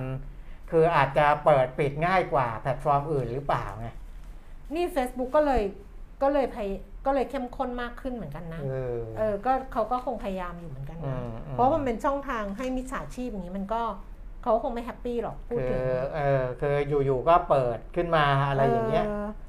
[0.71, 3.89] คืออาจจะเปิดปิดง่ายกว่าแพลตฟอร์มอื่นหรือเปล่าไง
[4.75, 5.63] นี่ Facebook ก็เลย
[6.23, 6.69] ก็เลยพย
[7.07, 13.83] ก็เลยเข้มข้นมากขึ้นเหมือนกันนะ เออเออก็เขาก็คงพยายามอยู่เหมือนกันอืนะมอืมเพราะมันเป็นช่องทางให้มิจฉาชีพอย่างนี้มันก็
[14.43, 15.81] เขาคงไม่แฮปปี้หรอกพูดคืถึอง
[16.15, 19.07] เออคืออยู่ๆก็เปิดขึ้นมาอะไรอย่างเงี้ย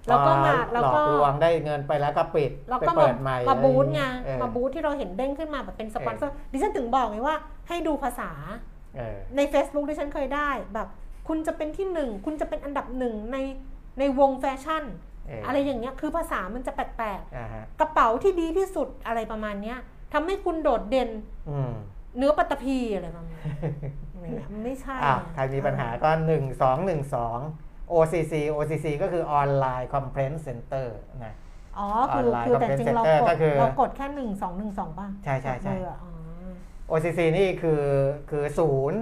[0.08, 7.36] แล้วก็มาพอแล้วหลอก็กลวงได้เงินไปแล้วก็ปิดแล้วไปก็มาเปิดใหม่มาบูธไงเออมาบูธที่เราเห็นเด้งขึ้นมาแบบเป็นสปอนเซอร์ดิฉันถึงบอกไงว่า
[7.68, 8.32] ให้ดูภาษา
[8.98, 10.88] เออใน Facebook ที่ฉันเคยได้แบบ
[11.28, 13.38] คุณจะเป็นที่หนึ่งคุณจะเป็นอันดับหนึ่งใน
[14.00, 19.78] ในวงแฟชั่นเออออะไรอย่างเงี้ยคือภาษามันจะแปลกอ่าฮะๆกระเป๋าที่ดีที่สุดอะไรประมาณเนี้ย
[20.14, 21.10] ทำให้คุณโดดเด่น
[21.50, 21.74] อืม
[22.18, 27.14] เนื้อปัตตภีอะไรประมาณนี้มันไม่ใช่อะใครมีปัญหาก็ 1 2 1
[27.44, 30.88] 2 OCC OCC ก็คือ Online Complaint Center
[31.26, 31.36] นะ
[31.78, 36.12] อ๋อ คือ Online คือแต่จริง Complaint เรา Center กก็ดคือเรากดแค่หนึ่งสองหนึ่งสองป่ะใช่ใช่ใช่เบอร์อะอ๋อ
[36.92, 37.84] OCC นี่คือ
[38.30, 39.00] คือศูนย์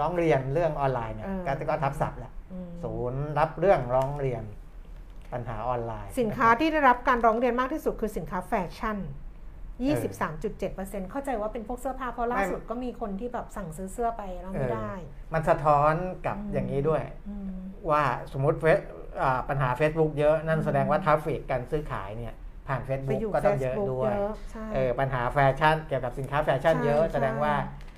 [0.00, 4.42] ร้องเรียนเรื่องออนไลน์เนี่ยเออก็ก็ทับศัพท์แหละอืมศูนย์รับเรื่องร้องเรียน
[5.32, 8.98] ปัญหาออนไลน์สินค้าะรับที่ได้รับการร้องเรียนมากที่สุดคือสินค้าแฟชั่น
[9.84, 14.92] 23.7%เข้าใจว่าเป็นพวกเสื้อผ้าเพราะล่าสุดก็มีคนที่แบบสั่งซื้อเสื้อไปแล้วไม่ได้
[15.34, 15.92] มันสะท้อน
[16.26, 17.50] กับอืมอย่างนี้ด้วยอืม
[17.90, 18.02] ว่า
[18.32, 18.78] สมมติเฟซ
[19.22, 22.34] อ่าปัญหา Facebook เยอะนั่นแสดงว่า traffic การซื้อขายเนี่ย
[22.68, 27.54] ผ่านไป Facebook อยู่ก็ต้องเยอะ Facebook ด้วยเยอะใช่เออปัญหาแฟชั่นเกี่ยวกับสินค้าแฟชั่นใช่เยอะใช่แสดงว่า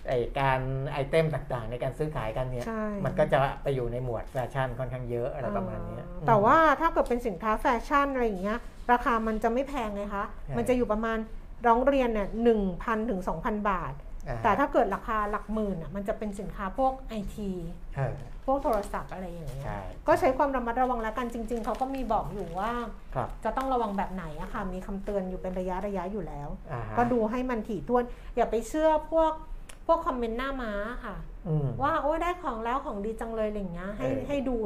[0.09, 0.61] ไอการ
[0.92, 8.59] item ต่างๆ ในการซื้อขายกันเนี่ยใช่มันก็จะไปอยู่ในหมวดแฟชั่นค่อนข้างเยอะอะไรประมาณเนี้ยเออแต่ว่าถ้าเกิดเป็นสินค้าแฟชั่นอะไรอย่างเงี้ย
[8.92, 10.24] ราคามันจะไม่แพงไงคะ
[10.57, 11.18] มันจะอยู่ประมาณ
[11.66, 13.94] ร้องเรียนเนี่ยหนึ่งพันถึงสองพันบาท
[14.28, 17.51] อ่าแต่ถ้าเกิดราคาหลักหมื่นอะ มันจะเป็นสินค้าพวกไอที
[17.96, 18.14] เออ
[18.46, 22.72] พวกโทรศัพท์อะไรอย่างเงี้ยใช่ก็ใช้ความระมัดระวังแล้วกันจริง ๆ เขาก็มีบอกอยู่ว่า
[23.14, 28.05] ครับจะต้องระวังแบบไหนอะค่ะ มีคำเตือนอยู่เป็นระยะระยะอยู่แล้วอ่าฮะก็ดูให้มันถี่ถ้วน
[28.36, 29.49] อย่าไปเชื่อพวกพ
[29.91, 30.72] วกคอมเมนต์หน้าม้า
[31.05, 31.16] ค่ะ
[31.49, 34.57] อืมว่าโอ้ยได้ของแล้วของดีจังเลยอะไรอย่างเงี้ยให้เออให้ดู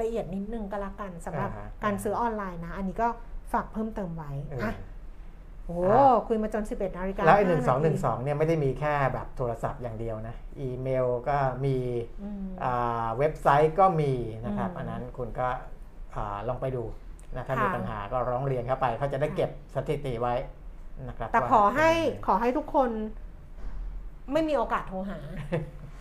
[0.00, 3.08] ละเอียดนิดนึงก็แล้วกันสำหรับอ่าฮะการซื้อออนไลน์นะ อันนี้ก็
[3.52, 4.72] ฝากเพิ่มเติมไว้เอออะ
[5.66, 11.76] โอ้อะคุยมาจน 11นาฬิกาแล้วไอ้หนึ่งสองาหนึ่ทีงสองเนี่ยไม่ได้มีแค่แบบโทรศัพท์อย่างเดียวนะ อีเมลก็มี
[12.22, 14.12] อืมอ่าเว็บไซต์ก็มี
[14.46, 15.48] นะครับอืมอันนั้นคุณก็
[16.14, 16.84] อ่าลองไปดู
[17.36, 20.34] นะถ้าค่ะมีปัญหาก็ร้องเรียนเข้าไปเขาจะได้เก็บสถิติไว้
[21.08, 22.90] นะครับแต่ว่าขอให้เป็นยังไงขอให้ทุกคน
[24.32, 25.18] ไม่มีโอกาสโทรหา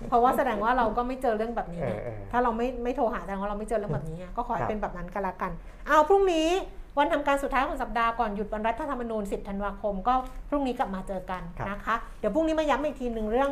[0.09, 5.51] เพราะว่าแสดงว่าเราก็ไม่เจอเรื่องแบบนี้เอไงอเออถ้าเราไม่ไม่โทรหาแสดงว่าเราไม่เจอเรื่องแบบนี้ไงก็ขอคให้รับ เป็นแบบนั้นก็แล้วกัน
[5.88, 6.49] เอาพรุ่งนี้
[6.97, 10.13] วันทำการสุดท้ายของสัปดาห์ก่อนหยุดวันรัฐธรรมนูญ 10 ธันวาคม ก็
[10.49, 13.49] พรุ่งนี้กลับมาเจอกันนะคะ เดี๋ยวพรุ่งนี้มาย้ำอีกทีหนึ่งเรื่อง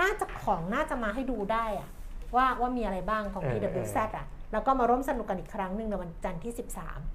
[0.00, 1.88] น่าจะของน่าจะมาให้ดูได้อะ
[2.36, 6.52] ว่าว่ามีอะไรบ้างของ PWZ อะแล้วก็มาร่วมสนุกกันอีกครั้งหนึ่งในวันจันทร์ที่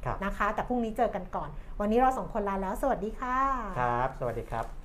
[0.05, 1.49] ครับ 13 นะคะ แต่พรุ่งนี้เจอกันก่อน
[1.79, 3.37] วันนี้เราสองคนลาแล้ว สวัสดีค่ะ
[3.79, 4.84] ครับ สวัสดีครับ